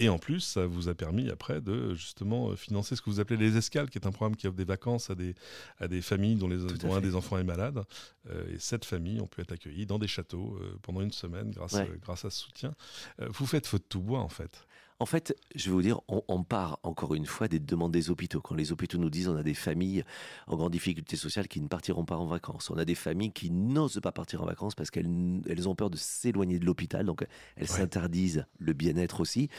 Et 0.00 0.08
en 0.08 0.18
plus, 0.18 0.40
ça 0.40 0.66
vous 0.66 0.88
a 0.88 0.94
permis 0.94 1.30
après 1.30 1.60
de 1.60 1.94
justement 1.94 2.50
euh, 2.50 2.56
financer 2.56 2.96
ce 2.96 3.02
que 3.02 3.10
vous 3.10 3.20
appelez 3.20 3.36
les 3.36 3.56
escales, 3.56 3.88
qui 3.88 3.98
est 3.98 4.06
un 4.06 4.10
programme 4.10 4.34
qui 4.34 4.48
offre 4.48 4.56
des 4.56 4.64
vacances 4.64 5.08
à 5.08 5.14
des, 5.14 5.34
à 5.78 5.86
des 5.86 6.02
familles 6.02 6.34
dont, 6.34 6.48
les, 6.48 6.64
un 6.84 7.00
des 7.00 7.14
enfants 7.14 7.38
est 7.38 7.44
malade. 7.44 7.84
Euh, 8.28 8.52
et 8.52 8.58
cette 8.58 8.84
famille 8.84 9.20
ont 9.20 9.28
pu 9.28 9.40
être 9.40 9.52
accueillies 9.52 9.86
dans 9.86 10.00
des 10.00 10.08
châteaux 10.08 10.58
euh, 10.60 10.76
pendant 10.82 11.00
une 11.00 11.12
semaine 11.12 11.52
grâce, 11.52 11.76
grâce 12.02 12.24
à 12.24 12.30
ce 12.30 12.40
soutien. 12.40 12.74
vous 13.18 13.46
faites 13.46 13.66
faute 13.66 13.84
tout 13.88 14.00
bois 14.00 14.20
en 14.20 14.28
fait. 14.28 14.66
En 15.04 15.06
fait, 15.06 15.36
je 15.54 15.66
vais 15.66 15.72
vous 15.72 15.82
dire, 15.82 16.00
on, 16.08 16.44
part 16.44 16.78
encore 16.82 17.14
une 17.14 17.26
fois 17.26 17.46
des 17.46 17.58
demandes 17.58 17.92
des 17.92 18.08
hôpitaux. 18.08 18.40
Quand 18.40 18.54
les 18.54 18.72
hôpitaux 18.72 18.96
nous 18.96 19.10
disent 19.10 19.28
on 19.28 19.36
a 19.36 19.42
des 19.42 19.52
familles 19.52 20.02
en 20.46 20.56
grande 20.56 20.72
difficulté 20.72 21.16
sociale 21.16 21.46
qui 21.46 21.60
ne 21.60 21.68
partiront 21.68 22.06
pas 22.06 22.16
en 22.16 22.24
vacances. 22.24 22.70
On 22.70 22.78
a 22.78 22.86
des 22.86 22.94
familles 22.94 23.30
qui 23.30 23.50
n'osent 23.50 24.00
pas 24.02 24.12
partir 24.12 24.40
en 24.40 24.46
vacances 24.46 24.74
parce 24.74 24.90
qu'elles 24.90 25.68
ont 25.68 25.74
peur 25.74 25.90
de 25.90 25.98
s'éloigner 25.98 26.58
de 26.58 26.64
l'hôpital. 26.64 27.04
Donc 27.04 27.26
elles 27.56 27.68
s'interdisent 27.68 28.46
le 28.56 28.72
bien-être 28.72 29.20
aussi. 29.20 29.50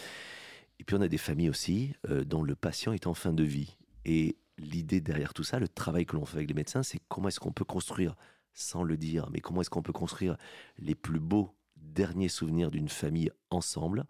Et 0.80 0.84
puis 0.84 0.96
on 0.96 1.02
a 1.02 1.08
des 1.08 1.20
familles 1.20 1.52
aussi 1.52 1.94
euh, 2.10 2.24
dont 2.24 2.42
le 2.42 2.56
patient 2.56 2.92
est 2.92 3.06
en 3.06 3.14
fin 3.14 3.32
de 3.32 3.44
vie. 3.44 3.78
Et 4.04 4.38
l'idée 4.58 5.00
derrière 5.00 5.36
tout 5.36 5.44
ça, 5.44 5.60
le 5.60 5.68
travail 5.68 6.08
que 6.08 6.16
l'on 6.16 6.26
fait 6.26 6.38
avec 6.38 6.50
les 6.50 6.56
médecins, 6.56 6.82
c'est 6.82 7.02
comment 7.08 7.28
est-ce 7.28 7.40
qu'on 7.40 7.54
peut 7.54 7.66
construire, 7.66 8.16
sans 8.56 8.82
le 8.82 8.98
dire, 8.98 9.30
mais 9.32 9.42
comment 9.42 9.62
est-ce 9.62 9.70
qu'on 9.70 9.84
peut 9.84 9.94
construire 9.94 10.38
les 10.80 10.96
plus 10.96 11.20
beaux 11.20 11.54
derniers 11.76 12.30
souvenirs 12.30 12.72
d'une 12.72 12.90
famille 12.90 13.30
ensemble 13.52 14.08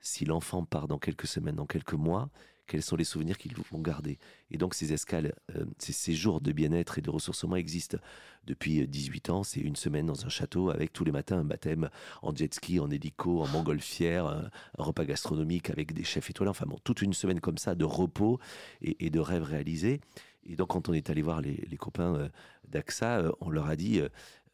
si 0.00 0.24
l'enfant 0.24 0.64
part 0.64 0.88
dans 0.88 0.98
quelques 0.98 1.26
semaines, 1.26 1.56
dans 1.56 1.66
quelques 1.66 1.94
mois, 1.94 2.30
quels 2.66 2.82
sont 2.82 2.96
les 2.96 3.04
souvenirs 3.04 3.38
qu'ils 3.38 3.54
vont 3.54 3.80
garder? 3.80 4.18
Et 4.50 4.58
donc 4.58 4.74
ces 4.74 4.92
escales, 4.92 5.34
euh, 5.54 5.64
ces 5.78 5.92
séjours 5.92 6.40
de 6.40 6.52
bien-être 6.52 6.98
et 6.98 7.02
de 7.02 7.10
ressourcement 7.10 7.56
existent 7.56 7.98
depuis 8.44 8.86
18 8.86 9.30
ans. 9.30 9.42
C'est 9.42 9.60
une 9.60 9.76
semaine 9.76 10.06
dans 10.06 10.26
un 10.26 10.28
château 10.28 10.70
avec 10.70 10.92
tous 10.92 11.04
les 11.04 11.12
matins 11.12 11.38
un 11.38 11.44
baptême 11.44 11.88
en 12.22 12.34
jet 12.34 12.52
ski, 12.52 12.80
en 12.80 12.90
hélico, 12.90 13.42
en 13.42 13.48
montgolfière, 13.48 14.26
un, 14.26 14.50
repas 14.78 15.04
gastronomique 15.04 15.70
avec 15.70 15.92
des 15.92 16.04
chefs 16.04 16.30
étoilés. 16.30 16.50
Enfin 16.50 16.66
bon, 16.66 16.78
toute 16.82 17.02
une 17.02 17.14
semaine 17.14 17.40
comme 17.40 17.58
ça 17.58 17.74
de 17.74 17.84
repos 17.84 18.38
et, 18.82 19.10
de 19.10 19.20
rêves 19.20 19.44
réalisés. 19.44 20.00
Et 20.44 20.56
donc 20.56 20.68
quand 20.68 20.88
on 20.88 20.92
est 20.92 21.10
allé 21.10 21.22
voir 21.22 21.40
les, 21.40 21.76
copains 21.76 22.14
euh, 22.16 22.28
d'AXA, 22.68 23.18
euh, 23.20 23.32
on 23.40 23.50
leur 23.50 23.66
a 23.66 23.76
dit, 23.76 24.00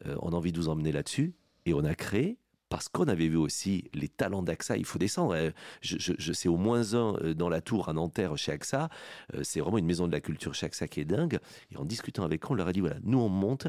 on 0.05 0.33
a 0.33 0.35
envie 0.35 0.51
de 0.51 0.59
vous 0.59 0.69
emmener 0.69 0.91
là-dessus. 0.91 1.33
Et 1.65 1.73
on 1.73 1.83
a 1.85 1.95
créé 1.95 2.37
parce 2.73 2.89
qu'on 2.89 3.07
avait 3.07 3.27
vu 3.27 3.37
aussi 3.37 3.91
les 3.93 4.09
talents 4.09 4.41
d'AXA, 4.41 4.77
il 4.77 4.85
faut 4.85 4.97
descendre. 4.97 5.35
Hein. 5.35 5.51
Je, 5.81 5.97
je, 6.17 6.33
sais 6.33 6.49
au 6.49 6.57
moins 6.57 6.95
un 6.95 7.15
euh, 7.17 7.35
dans 7.35 7.47
la 7.47 7.61
tour 7.61 7.87
à 7.87 7.93
Nanterre 7.93 8.35
chez 8.35 8.51
AXA. 8.51 8.89
Euh, 9.35 9.41
c'est 9.43 9.59
vraiment 9.59 9.77
une 9.77 9.85
maison 9.85 10.07
de 10.07 10.11
la 10.11 10.21
culture 10.21 10.55
chez 10.55 10.65
AXA 10.65 10.87
qui 10.87 10.99
est 10.99 11.05
dingue. 11.05 11.37
Et 11.71 11.77
en 11.77 11.85
discutant 11.85 12.23
avec 12.23 12.43
eux, 12.45 12.47
on 12.49 12.55
leur 12.55 12.67
a 12.67 12.73
dit 12.73 12.79
voilà, 12.79 12.95
nous 13.03 13.19
on 13.19 13.29
monte 13.29 13.67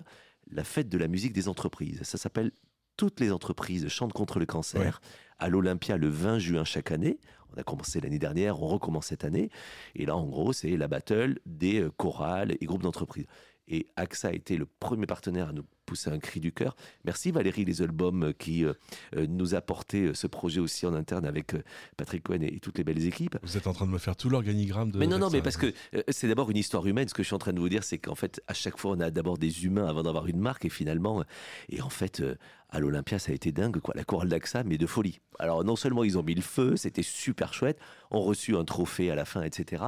la 0.51 0.65
fête 0.65 0.89
de 0.89 0.97
la 0.97 1.07
musique 1.07 1.35
des 1.35 1.49
entreprises. 1.49 2.01
Ça 2.03 2.17
s'appelle 2.17 2.51
Toutes 2.97 3.21
les 3.21 3.31
entreprises 3.31 3.87
chantent 3.89 4.15
contre 4.15 4.39
le 4.39 4.47
cancer 4.47 5.03
à 5.39 5.51
l'Olympia 5.51 5.99
le 5.99 6.09
20 6.09 6.39
juin 6.39 6.65
chaque 6.65 6.91
année. 6.91 7.21
On 7.55 7.61
a 7.61 7.63
commencé 7.63 8.01
l'année 8.01 8.19
dernière, 8.19 8.63
on 8.63 8.69
recommence 8.69 9.09
cette 9.09 9.25
année. 9.25 9.51
Et 9.95 10.07
là, 10.07 10.17
en 10.17 10.25
gros, 10.25 10.55
c'est 10.55 10.79
la 10.79 10.89
battle 10.89 11.41
des 11.45 11.83
euh, 11.83 11.91
chorales 11.91 12.57
et 12.59 12.65
groupes 12.65 12.83
d'entreprises. 12.83 13.27
Et 13.69 13.87
AXA 13.97 14.29
a 14.29 14.33
été 14.33 14.57
le 14.57 14.67
premier 14.67 15.07
partenaire 15.07 15.49
à 15.49 15.53
nous 15.53 15.65
pousser 15.85 16.11
un 16.11 16.19
cri 16.19 16.41
du 16.41 16.53
cœur. 16.53 16.77
Merci 17.05 17.31
Valérie 17.31 17.65
Les 17.65 17.83
Albums 17.83 18.33
qui 18.35 18.65
euh, 18.65 18.73
euh, 19.17 19.27
nous 19.29 19.55
a 19.55 19.61
porté 19.61 20.05
euh, 20.05 20.15
ce 20.15 20.27
projet 20.27 20.61
aussi 20.61 20.87
en 20.87 20.95
interne 20.95 21.27
avec 21.27 21.55
Patrick 21.97 22.25
Cohen 22.25 22.41
et, 22.43 22.59
toutes 22.61 22.79
les 22.79 22.85
belles 22.85 23.07
équipes. 23.07 23.37
Vous 23.43 23.57
êtes 23.57 23.67
en 23.67 23.73
train 23.73 23.87
de 23.87 23.91
me 23.91 23.99
faire 23.99 24.17
tout 24.17 24.29
l'organigramme 24.29 24.91
de. 24.91 24.99
Mais 24.99 25.07
non, 25.07 25.19
non, 25.19 25.31
mais 25.31 25.43
parce 25.43 25.57
que 25.57 25.73
c'est 26.09 26.29
d'abord 26.29 26.51
une 26.51 26.57
histoire 26.57 26.87
humaine. 26.87 27.09
Ce 27.09 27.15
que 27.15 27.23
je 27.23 27.29
suis 27.29 27.35
en 27.35 27.39
train 27.39 27.53
de 27.53 27.61
vous 27.61 27.69
dire, 27.69 27.85
c'est 27.85 27.99
qu'en 27.99 28.15
fait, 28.15 28.43
à 28.49 28.55
chaque 28.55 28.79
fois, 28.79 28.93
on 28.93 29.01
a 29.01 29.11
d'abord 29.11 29.39
des 29.39 29.65
humains 29.65 29.87
avant 29.87 30.03
d'avoir 30.03 30.27
une 30.27 30.39
marque 30.39 30.65
et 30.65 30.71
finalement, 30.71 31.23
et 31.69 31.83
en 31.83 31.91
fait, 31.91 32.23
à 32.71 32.81
l'Olympia, 32.81 33.19
ça 33.19 33.33
a 33.33 33.35
été 33.35 33.53
dingue, 33.53 33.79
quoi. 33.79 33.95
La 33.97 34.05
chorale 34.05 34.29
d'AXA, 34.29 34.65
mais 34.65 34.79
de 34.79 34.87
folie. 34.87 35.21
Alors, 35.39 35.65
non 35.65 35.77
seulement 35.77 36.05
ils 36.05 36.19
ont 36.19 36.23
mis 36.23 36.35
le 36.35 36.43
feu, 36.43 36.77
c'était 36.77 37.03
super 37.03 37.55
chouette, 37.55 37.79
on 38.11 38.21
reçu 38.21 38.57
un 38.57 38.65
trophée 38.65 39.11
à 39.11 39.15
la 39.15 39.25
fin, 39.25 39.43
etc. 39.43 39.85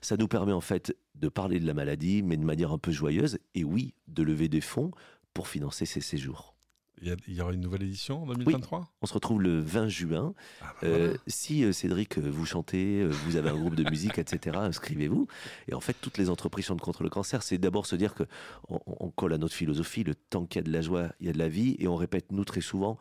Ça 0.00 0.16
nous 0.16 0.28
permet 0.28 0.52
en 0.52 0.60
fait 0.60 0.96
de 1.20 1.28
parler 1.28 1.60
de 1.60 1.66
la 1.66 1.74
maladie, 1.74 2.22
mais 2.22 2.36
de 2.36 2.44
manière 2.44 2.72
un 2.72 2.78
peu 2.78 2.92
joyeuse, 2.92 3.38
et 3.54 3.64
oui, 3.64 3.94
de 4.06 4.22
lever 4.22 4.48
des 4.48 4.60
fonds 4.60 4.90
pour 5.34 5.48
financer 5.48 5.86
ces 5.86 6.00
séjours. 6.00 6.54
Il 7.00 7.34
y, 7.34 7.40
aura 7.40 7.52
une 7.52 7.60
nouvelle 7.60 7.84
édition 7.84 8.22
en 8.22 8.26
2023 8.26 8.92
On 9.02 9.06
se 9.06 9.14
retrouve 9.14 9.40
le 9.40 9.60
20 9.60 9.88
juin. 9.88 10.34
Ah, 10.60 10.74
bah 10.82 10.88
euh, 10.88 11.16
si 11.26 11.64
euh, 11.64 11.72
Cédric, 11.72 12.18
euh, 12.18 12.28
vous 12.28 12.44
chantez, 12.44 13.04
vous 13.04 13.36
avez 13.36 13.50
un 13.50 13.56
groupe 13.56 13.76
de 13.76 13.88
musique, 13.88 14.18
etc., 14.18 14.56
inscrivez-vous. 14.60 15.28
Et 15.68 15.74
en 15.74 15.80
fait, 15.80 15.96
toutes 16.00 16.18
les 16.18 16.28
entreprises 16.28 16.66
chantent 16.66 16.80
contre 16.80 17.04
le 17.04 17.08
cancer. 17.08 17.42
C'est 17.42 17.58
d'abord 17.58 17.86
se 17.86 17.94
dire 17.94 18.14
que 18.14 18.24
on, 18.68 19.10
colle 19.10 19.32
à 19.32 19.38
notre 19.38 19.54
philosophie, 19.54 20.02
le 20.02 20.14
temps 20.14 20.44
qu'il 20.44 20.60
y 20.60 20.64
a 20.64 20.66
de 20.66 20.72
la 20.72 20.82
joie, 20.82 21.10
il 21.20 21.26
y 21.26 21.30
a 21.30 21.32
de 21.32 21.38
la 21.38 21.48
vie. 21.48 21.76
Et 21.78 21.86
on 21.86 21.96
répète, 21.96 22.32
nous, 22.32 22.44
très 22.44 22.60
souvent, 22.60 22.98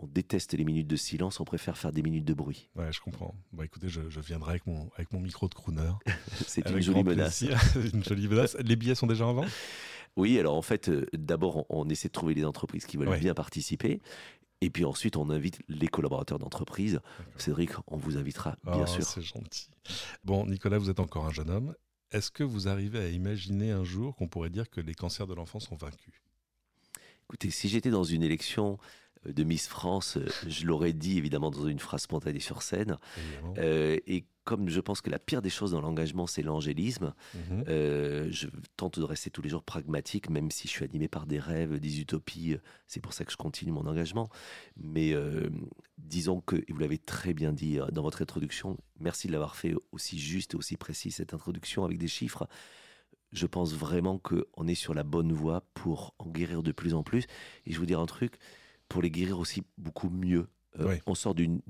on 0.00 0.06
déteste 0.06 0.52
les 0.54 0.64
minutes 0.64 0.86
de 0.86 0.96
silence, 0.96 1.40
on 1.40 1.44
préfère 1.44 1.76
faire 1.76 1.92
des 1.92 2.02
minutes 2.02 2.24
de 2.24 2.34
bruit. 2.34 2.70
Ouais, 2.76 2.92
je 2.92 3.00
comprends. 3.00 3.34
Bon, 3.52 3.62
écoutez, 3.62 3.88
je, 3.88 4.00
viendrai 4.20 4.52
avec 4.52 4.66
mon, 4.66 4.90
avec 4.94 5.12
mon 5.12 5.20
micro 5.20 5.48
de 5.48 5.54
crooner. 5.54 5.90
C'est 6.46 6.68
une 6.68 6.80
jolie 6.80 7.02
menace. 7.02 7.42
une 7.92 8.04
jolie 8.04 8.28
menace. 8.28 8.56
Les 8.60 8.76
billets 8.76 8.94
sont 8.94 9.06
déjà 9.06 9.26
en 9.26 9.34
vente? 9.34 9.48
Oui, 10.16 10.38
alors 10.38 10.56
en 10.56 10.62
fait, 10.62 10.88
euh, 10.88 11.06
d'abord, 11.12 11.66
on, 11.68 11.88
essaie 11.88 12.08
de 12.08 12.12
trouver 12.12 12.34
des 12.34 12.44
entreprises 12.44 12.86
qui 12.86 12.96
veulent 12.96 13.18
bien 13.18 13.34
participer. 13.34 14.00
Et 14.60 14.70
puis 14.70 14.84
ensuite, 14.84 15.16
on 15.16 15.30
invite 15.30 15.60
les 15.68 15.86
collaborateurs 15.86 16.38
d'entreprise. 16.38 17.00
Cédric, 17.36 17.70
on 17.86 17.96
vous 17.96 18.16
invitera, 18.16 18.56
bien 18.64 18.82
oh, 18.82 18.86
sûr. 18.86 19.04
C'est 19.04 19.22
gentil. 19.22 19.70
Bon, 20.24 20.46
Nicolas, 20.46 20.78
vous 20.78 20.90
êtes 20.90 20.98
encore 20.98 21.26
un 21.26 21.32
jeune 21.32 21.50
homme. 21.50 21.74
Est-ce 22.10 22.30
que 22.30 22.42
vous 22.42 22.68
arrivez 22.68 22.98
à 22.98 23.08
imaginer 23.08 23.70
un 23.70 23.84
jour 23.84 24.16
qu'on 24.16 24.28
pourrait 24.28 24.50
dire 24.50 24.68
que 24.70 24.80
les 24.80 24.94
cancers 24.94 25.26
de 25.26 25.34
l'enfant 25.34 25.60
sont 25.60 25.76
vaincus 25.76 26.14
Écoutez, 27.26 27.50
si 27.50 27.68
j'étais 27.68 27.90
dans 27.90 28.04
une 28.04 28.22
élection 28.22 28.78
de 29.24 29.44
Miss 29.44 29.68
France, 29.68 30.16
euh, 30.16 30.26
je 30.46 30.66
l'aurais 30.66 30.92
dit 30.92 31.18
évidemment 31.18 31.50
dans 31.50 31.66
une 31.66 31.78
phrase 31.78 32.02
spontanée 32.02 32.40
sur 32.40 32.62
scène. 32.62 32.96
et 33.56 34.24
comme 34.48 34.70
je 34.70 34.80
pense 34.80 35.02
que 35.02 35.10
la 35.10 35.18
pire 35.18 35.42
des 35.42 35.50
choses 35.50 35.72
dans 35.72 35.82
l'engagement, 35.82 36.26
c'est 36.26 36.40
l'angélisme, 36.40 37.12
mhm. 37.34 37.64
euh, 37.68 38.28
je 38.30 38.48
tente 38.78 38.98
de 38.98 39.04
rester 39.04 39.28
tous 39.28 39.42
les 39.42 39.50
jours 39.50 39.62
pragmatique, 39.62 40.30
même 40.30 40.50
si 40.50 40.66
je 40.66 40.72
suis 40.72 40.86
animé 40.86 41.06
par 41.06 41.26
des 41.26 41.38
rêves, 41.38 41.78
des 41.78 42.00
utopies. 42.00 42.56
C'est 42.86 43.00
pour 43.00 43.12
ça 43.12 43.26
que 43.26 43.30
je 43.30 43.36
continue 43.36 43.72
mon 43.72 43.86
engagement. 43.86 44.30
Mais 44.78 45.12
euh, 45.12 45.50
disons 45.98 46.40
que, 46.40 46.56
et 46.56 46.72
vous 46.72 46.78
l'avez 46.78 46.96
très 46.96 47.34
bien 47.34 47.52
dit 47.52 47.78
euh, 47.78 47.88
dans 47.88 48.00
votre 48.00 48.22
introduction, 48.22 48.78
merci 48.98 49.26
de 49.26 49.32
l'avoir 49.32 49.54
fait 49.54 49.74
aussi 49.92 50.18
juste 50.18 50.54
et 50.54 50.56
aussi 50.56 50.78
précis, 50.78 51.10
cette 51.10 51.34
introduction 51.34 51.84
avec 51.84 51.98
des 51.98 52.08
chiffres. 52.08 52.48
Je 53.32 53.46
pense 53.46 53.74
vraiment 53.74 54.18
qu'on 54.18 54.66
est 54.66 54.74
sur 54.74 54.94
la 54.94 55.02
bonne 55.02 55.30
voie 55.30 55.62
pour 55.74 56.14
en 56.18 56.30
guérir 56.30 56.62
de 56.62 56.72
plus 56.72 56.94
en 56.94 57.02
plus. 57.02 57.26
Et 57.66 57.72
je 57.74 57.78
vous 57.78 57.84
dire 57.84 58.00
un 58.00 58.06
truc, 58.06 58.38
pour 58.88 59.02
les 59.02 59.10
guérir 59.10 59.38
aussi 59.38 59.62
beaucoup 59.76 60.10
mieux. 60.10 60.48
On 61.06 61.14
sort 61.14 61.34
d'une 61.34 61.60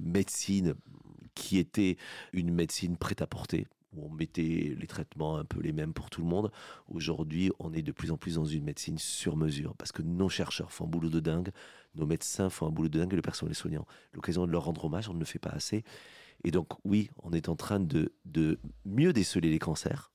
médecine 0.00 0.74
qui 1.34 1.58
était 1.58 1.96
une 2.32 2.52
médecine 2.52 2.96
prête 2.96 3.22
à 3.22 3.26
porter 3.26 3.66
où 3.96 4.06
on 4.06 4.10
mettait 4.10 4.74
les 4.78 4.86
traitements 4.86 5.36
un 5.36 5.44
peu 5.44 5.60
les 5.60 5.72
mêmes 5.72 5.92
pour 5.92 6.10
tout 6.10 6.20
le 6.20 6.26
monde. 6.26 6.50
Aujourd'hui, 6.88 7.50
on 7.58 7.72
est 7.72 7.82
de 7.82 7.92
plus 7.92 8.10
en 8.10 8.16
plus 8.16 8.36
dans 8.36 8.44
une 8.44 8.64
médecine 8.64 8.98
sur 8.98 9.36
mesure, 9.36 9.74
parce 9.76 9.92
que 9.92 10.02
nos 10.02 10.28
chercheurs 10.28 10.72
font 10.72 10.84
un 10.84 10.88
boulot 10.88 11.10
de 11.10 11.20
dingue, 11.20 11.50
nos 11.94 12.06
médecins 12.06 12.50
font 12.50 12.66
un 12.66 12.70
boulot 12.70 12.88
de 12.88 12.98
dingue, 12.98 13.12
et 13.12 13.16
le 13.16 13.22
personnel 13.22 13.54
soignant. 13.54 13.86
L'occasion 14.12 14.46
de 14.46 14.52
leur 14.52 14.64
rendre 14.64 14.84
hommage, 14.84 15.08
on 15.08 15.14
ne 15.14 15.20
le 15.20 15.24
fait 15.24 15.38
pas 15.38 15.50
assez. 15.50 15.84
Et 16.42 16.50
donc, 16.50 16.68
oui, 16.84 17.10
on 17.22 17.32
est 17.32 17.48
en 17.48 17.56
train 17.56 17.80
de, 17.80 18.12
de 18.24 18.58
mieux 18.84 19.12
déceler 19.12 19.50
les 19.50 19.58
cancers, 19.58 20.10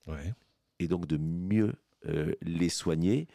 et 0.80 0.88
donc 0.88 1.06
de 1.08 1.18
mieux 1.18 1.74
euh, 2.06 2.34
les 2.42 2.70
soigner, 2.70 3.28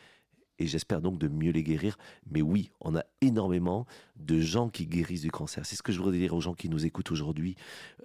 et 0.58 0.66
j'espère 0.66 1.00
donc 1.00 1.18
de 1.18 1.28
mieux 1.28 1.52
les 1.52 1.62
guérir. 1.62 1.96
Mais 2.30 2.42
oui, 2.42 2.70
on 2.80 2.96
a 2.96 3.04
énormément 3.20 3.86
de 4.16 4.40
gens 4.40 4.68
qui 4.68 4.86
guérissent 4.86 5.22
du 5.22 5.30
cancer. 5.30 5.66
C'est 5.66 5.76
ce 5.76 5.82
que 5.82 5.92
je 5.92 5.98
voudrais 5.98 6.18
dire 6.18 6.34
aux 6.34 6.40
gens 6.40 6.54
qui 6.54 6.68
nous 6.68 6.86
écoutent 6.86 7.10
aujourd'hui. 7.10 7.56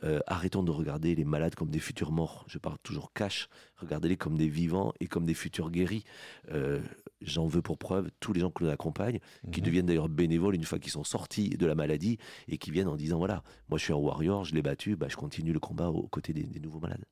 Euh, 0.03 0.19
arrêtons 0.27 0.63
de 0.63 0.71
regarder 0.71 1.15
les 1.15 1.25
malades 1.25 1.55
comme 1.55 1.69
des 1.69 1.79
futurs 1.79 2.11
morts. 2.11 2.45
Je 2.47 2.57
parle 2.57 2.77
toujours 2.83 3.13
cash. 3.13 3.49
Regardez-les 3.77 4.17
comme 4.17 4.37
des 4.37 4.49
vivants 4.49 4.93
et 4.99 5.07
comme 5.07 5.25
des 5.25 5.33
futurs 5.33 5.69
guéris. 5.71 6.03
Euh, 6.51 6.79
j'en 7.21 7.47
veux 7.47 7.61
pour 7.61 7.77
preuve 7.77 8.09
tous 8.19 8.33
les 8.33 8.41
gens 8.41 8.49
que 8.49 8.63
nous 8.63 8.69
accompagnent, 8.69 9.19
qui 9.51 9.61
mhm. 9.61 9.65
deviennent 9.65 9.85
d'ailleurs 9.85 10.09
bénévoles 10.09 10.55
une 10.55 10.63
fois 10.63 10.79
qu'ils 10.79 10.91
sont 10.91 11.03
sortis 11.03 11.49
de 11.49 11.65
la 11.65 11.75
maladie 11.75 12.17
et 12.47 12.57
qui 12.57 12.71
viennent 12.71 12.87
en 12.87 12.95
disant 12.95 13.17
voilà, 13.17 13.43
moi 13.69 13.77
je 13.77 13.83
suis 13.83 13.93
un 13.93 13.97
warrior, 13.97 14.45
je 14.45 14.55
l'ai 14.55 14.61
battu, 14.61 14.95
bah, 14.95 15.07
je 15.09 15.15
continue 15.15 15.53
le 15.53 15.59
combat 15.59 15.89
aux 15.89 16.07
côtés 16.07 16.33
des 16.33 16.59
nouveaux 16.59 16.79
malades. 16.79 17.05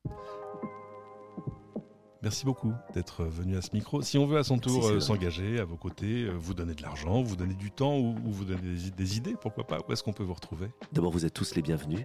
Merci 2.28 2.44
beaucoup 2.44 2.74
d'être 2.92 3.24
venu 3.24 3.56
à 3.56 3.62
ce 3.62 3.70
micro. 3.72 4.02
Si 4.02 4.18
on 4.18 4.26
veut 4.26 4.36
à 4.36 4.44
son 4.44 4.58
tour 4.58 4.86
euh, 4.86 5.00
s'engager 5.00 5.58
à 5.60 5.64
vos 5.64 5.78
côtés, 5.78 6.24
euh, 6.24 6.32
vous 6.38 6.52
donner 6.52 6.74
de 6.74 6.82
l'argent, 6.82 7.22
vous 7.22 7.36
donner 7.36 7.54
du 7.54 7.70
temps 7.70 7.96
ou, 7.96 8.14
vous 8.22 8.44
donner 8.44 8.60
des, 8.94 9.16
idées, 9.16 9.34
pourquoi 9.40 9.66
pas 9.66 9.78
Où 9.78 9.92
est-ce 9.94 10.02
qu'on 10.02 10.12
peut 10.12 10.24
vous 10.24 10.34
retrouver? 10.34 10.68
D'abord, 10.92 11.10
vous 11.10 11.24
êtes 11.24 11.32
tous 11.32 11.54
les 11.54 11.62
bienvenus. 11.62 12.04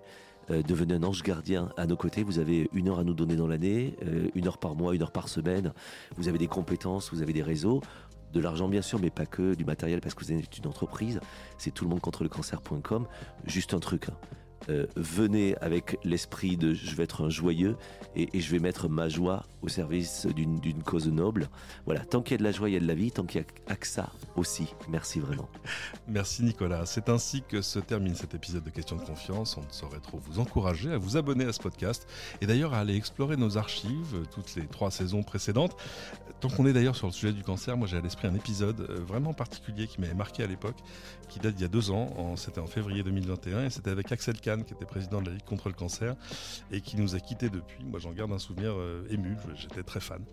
Euh, 0.49 0.63
devenez 0.63 0.93
un 0.93 1.03
ange 1.03 1.23
gardien 1.23 1.73
à 1.75 1.85
nos 1.87 1.97
côtés. 1.97 2.23
Vous 2.23 2.39
avez 2.39 2.69
une 2.71 2.87
heure 2.87 2.99
à 2.99 3.03
nous 3.03 3.13
donner 3.13 3.35
dans 3.35 3.47
l'année, 3.47 3.97
une 4.33 4.47
heure 4.47 4.59
par 4.59 4.75
mois, 4.75 4.95
une 4.95 5.01
heure 5.01 5.11
par 5.11 5.27
semaine. 5.27 5.73
Vous 6.15 6.29
avez 6.29 6.37
des 6.37 6.47
compétences, 6.47 7.11
vous 7.11 7.21
avez 7.21 7.33
des 7.33 7.43
réseaux 7.43 7.81
de 8.31 8.39
l'argent 8.39 8.69
bien 8.69 8.81
sûr, 8.81 8.99
mais 8.99 9.09
pas 9.09 9.25
que, 9.25 9.55
du 9.55 9.65
matériel 9.65 9.99
parce 9.99 10.15
que 10.15 10.23
vous 10.23 10.31
êtes 10.31 10.57
une 10.57 10.67
entreprise. 10.67 11.19
C'est 11.57 11.71
tout 11.71 11.83
le 11.83 11.89
monde 11.89 11.99
contre 11.99 12.23
le 12.23 12.29
cancer.com. 12.29 13.07
Juste 13.45 13.73
un 13.73 13.79
truc. 13.79 14.07
Hein. 14.07 14.15
Euh, 14.69 14.85
venez 14.95 15.55
avec 15.57 15.97
l'esprit 16.03 16.57
de 16.57 16.73
je 16.73 16.95
vais 16.95 17.03
être 17.03 17.23
un 17.23 17.29
joyeux 17.29 17.75
et, 18.15 18.29
je 18.39 18.51
vais 18.51 18.59
mettre 18.59 18.87
ma 18.87 19.09
joie 19.09 19.45
au 19.61 19.67
service 19.67 20.25
d'une 20.27 20.83
cause 20.83 21.07
noble. 21.07 21.49
Voilà, 21.85 22.01
tant 22.01 22.21
qu'il 22.21 22.33
y 22.33 22.35
a 22.35 22.37
de 22.37 22.43
la 22.43 22.51
joie, 22.51 22.69
il 22.69 22.73
y 22.73 22.77
a 22.77 22.79
de 22.79 22.87
la 22.87 22.95
vie, 22.95 23.11
tant 23.11 23.23
qu'il 23.25 23.41
y 23.41 23.71
a 23.71 23.75
que 23.75 23.87
aussi. 24.35 24.73
Merci 24.89 25.19
vraiment. 25.19 25.49
Merci 26.07 26.43
Nicolas. 26.43 26.85
C'est 26.85 27.09
ainsi 27.09 27.43
que 27.47 27.61
se 27.61 27.79
termine 27.79 28.15
cet 28.15 28.33
épisode 28.33 28.63
de 28.63 28.69
Questions 28.69 28.95
de 28.95 29.03
confiance. 29.03 29.57
On 29.57 29.61
ne 29.61 29.71
saurait 29.71 29.99
trop 29.99 30.17
vous 30.17 30.39
encourager 30.39 30.91
à 30.91 30.97
vous 30.97 31.17
abonner 31.17 31.45
à 31.45 31.53
ce 31.53 31.59
podcast 31.59 32.07
et 32.41 32.45
d'ailleurs 32.45 32.73
à 32.73 32.79
aller 32.79 32.95
explorer 32.95 33.37
nos 33.37 33.57
archives, 33.57 34.25
toutes 34.31 34.55
les 34.55 34.65
trois 34.67 34.91
saisons 34.91 35.23
précédentes. 35.23 35.75
Tant 36.39 36.49
qu'on 36.49 36.65
est 36.65 36.73
d'ailleurs 36.73 36.95
sur 36.95 37.07
le 37.07 37.13
sujet 37.13 37.33
du 37.33 37.43
cancer, 37.43 37.77
moi 37.77 37.87
j'ai 37.87 37.97
à 37.97 38.01
l'esprit 38.01 38.27
un 38.27 38.35
épisode 38.35 38.81
euh, 38.89 38.99
vraiment 39.05 39.33
particulier 39.33 39.87
qui 39.87 40.01
m'avait 40.01 40.13
marqué 40.13 40.43
à 40.43 40.47
l'époque, 40.47 40.77
qui 41.29 41.39
date 41.39 41.55
d'il 41.55 41.61
y 41.61 41.65
a 41.65 41.69
deux 41.69 41.91
ans, 41.91 42.35
c'était 42.35 42.59
en 42.59 42.67
février 42.67 43.03
2021 43.03 43.65
et 43.65 43.69
c'était 43.69 43.91
avec 43.91 44.11
Axel 44.11 44.39
Qui 44.61 44.73
était 44.73 44.85
président 44.85 45.21
de 45.21 45.27
la 45.27 45.33
Ligue 45.33 45.45
contre 45.45 45.69
le 45.69 45.75
cancer 45.75 46.15
et 46.71 46.81
qui 46.81 46.97
nous 46.97 47.15
a 47.15 47.19
quittés 47.19 47.49
depuis. 47.49 47.83
Moi, 47.83 47.99
j'en 47.99 48.11
garde 48.11 48.31
un 48.31 48.39
souvenir 48.39 48.73
euh, 48.75 49.07
ému. 49.09 49.35
J'étais 49.55 49.83
très 49.83 49.99
fan. 49.99 50.23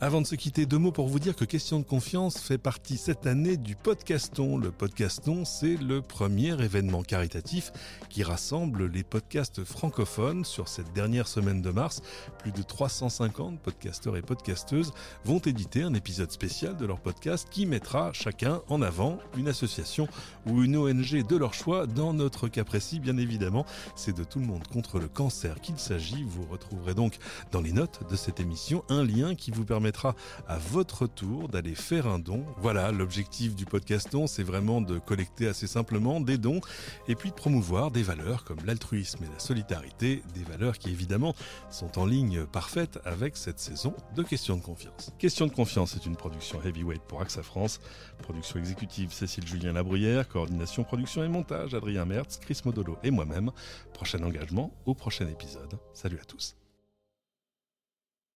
Avant 0.00 0.20
de 0.20 0.26
se 0.26 0.34
quitter, 0.34 0.66
deux 0.66 0.78
mots 0.78 0.92
pour 0.92 1.08
vous 1.08 1.18
dire 1.18 1.36
que 1.36 1.44
Question 1.48 1.78
de 1.78 1.84
confiance 1.84 2.38
fait 2.38 2.58
partie 2.58 2.98
cette 2.98 3.26
année 3.26 3.56
du 3.56 3.74
Podcaston. 3.74 4.58
Le 4.58 4.70
Podcaston, 4.70 5.46
c'est 5.46 5.76
le 5.76 6.02
premier 6.02 6.62
événement 6.62 7.02
caritatif 7.02 7.72
qui 8.10 8.22
rassemble 8.22 8.86
les 8.86 9.02
podcasts 9.02 9.64
francophones 9.64 10.44
sur 10.44 10.68
cette 10.68 10.92
dernière 10.92 11.26
semaine 11.26 11.62
de 11.62 11.70
mars. 11.70 12.02
Plus 12.38 12.52
de 12.52 12.62
350 12.62 13.60
podcasteurs 13.60 14.18
et 14.18 14.22
podcasteuses 14.22 14.92
vont 15.24 15.38
éditer 15.38 15.82
un 15.82 15.94
épisode 15.94 16.30
spécial 16.30 16.76
de 16.76 16.84
leur 16.84 17.00
podcast 17.00 17.48
qui 17.50 17.64
mettra 17.64 18.12
chacun 18.12 18.60
en 18.68 18.82
avant 18.82 19.18
une 19.36 19.48
association 19.48 20.06
ou 20.44 20.62
une 20.62 20.76
ONG 20.76 21.26
de 21.26 21.36
leur 21.36 21.54
choix. 21.54 21.86
Dans 21.86 22.12
notre 22.12 22.48
cas 22.48 22.64
précis, 22.64 23.00
bien 23.00 23.16
évidemment, 23.16 23.64
c'est 23.94 24.16
de 24.16 24.24
tout 24.24 24.40
le 24.40 24.46
monde 24.46 24.66
contre 24.68 24.98
le 24.98 25.08
cancer 25.08 25.60
qu'il 25.60 25.78
s'agit. 25.78 26.22
Vous 26.22 26.44
retrouverez 26.44 26.94
donc 26.94 27.18
dans 27.52 27.60
les 27.60 27.72
notes 27.72 28.00
de 28.10 28.16
cette 28.16 28.40
émission 28.40 28.84
un 28.88 29.04
lien 29.04 29.34
qui 29.34 29.50
vous 29.50 29.64
permettra 29.64 30.14
à 30.46 30.58
votre 30.58 31.06
tour 31.06 31.48
d'aller 31.48 31.74
faire 31.74 32.06
un 32.06 32.18
don. 32.18 32.44
Voilà, 32.58 32.92
l'objectif 32.92 33.54
du 33.54 33.64
podcaston, 33.64 34.26
c'est 34.26 34.42
vraiment 34.42 34.80
de 34.80 34.98
collecter 34.98 35.48
assez 35.48 35.66
simplement 35.66 36.20
des 36.20 36.38
dons 36.38 36.60
et 37.06 37.14
puis 37.14 37.30
de 37.30 37.34
promouvoir 37.34 37.90
des 37.90 38.02
valeurs 38.02 38.44
comme 38.44 38.58
l'altruisme 38.64 39.24
et 39.24 39.32
la 39.32 39.38
solidarité, 39.38 40.22
des 40.34 40.44
valeurs 40.44 40.78
qui 40.78 40.90
évidemment 40.90 41.34
sont 41.70 41.98
en 41.98 42.06
ligne 42.06 42.44
parfaite 42.44 42.98
avec 43.04 43.36
cette 43.36 43.58
saison 43.58 43.94
de 44.14 44.22
Questions 44.22 44.56
de 44.56 44.62
confiance. 44.62 45.12
Question 45.18 45.46
de 45.46 45.52
confiance 45.52 45.96
est 45.96 46.04
une 46.04 46.16
production 46.16 46.60
heavyweight 46.62 47.02
pour 47.02 47.22
AXA 47.22 47.42
France, 47.42 47.80
production 48.22 48.58
exécutive 48.58 49.12
Cécile 49.12 49.46
Julien 49.46 49.72
Labruyère, 49.72 50.28
coordination 50.28 50.84
production 50.84 51.24
et 51.24 51.28
montage 51.28 51.74
Adrien 51.74 52.04
Mertz, 52.04 52.36
Chris 52.38 52.60
Modolo 52.64 52.98
et 53.02 53.10
moi-même. 53.10 53.47
Prochain 53.92 54.22
engagement 54.22 54.72
au 54.86 54.94
prochain 54.94 55.28
épisode. 55.28 55.78
Salut 55.92 56.18
à 56.20 56.24
tous. 56.24 56.56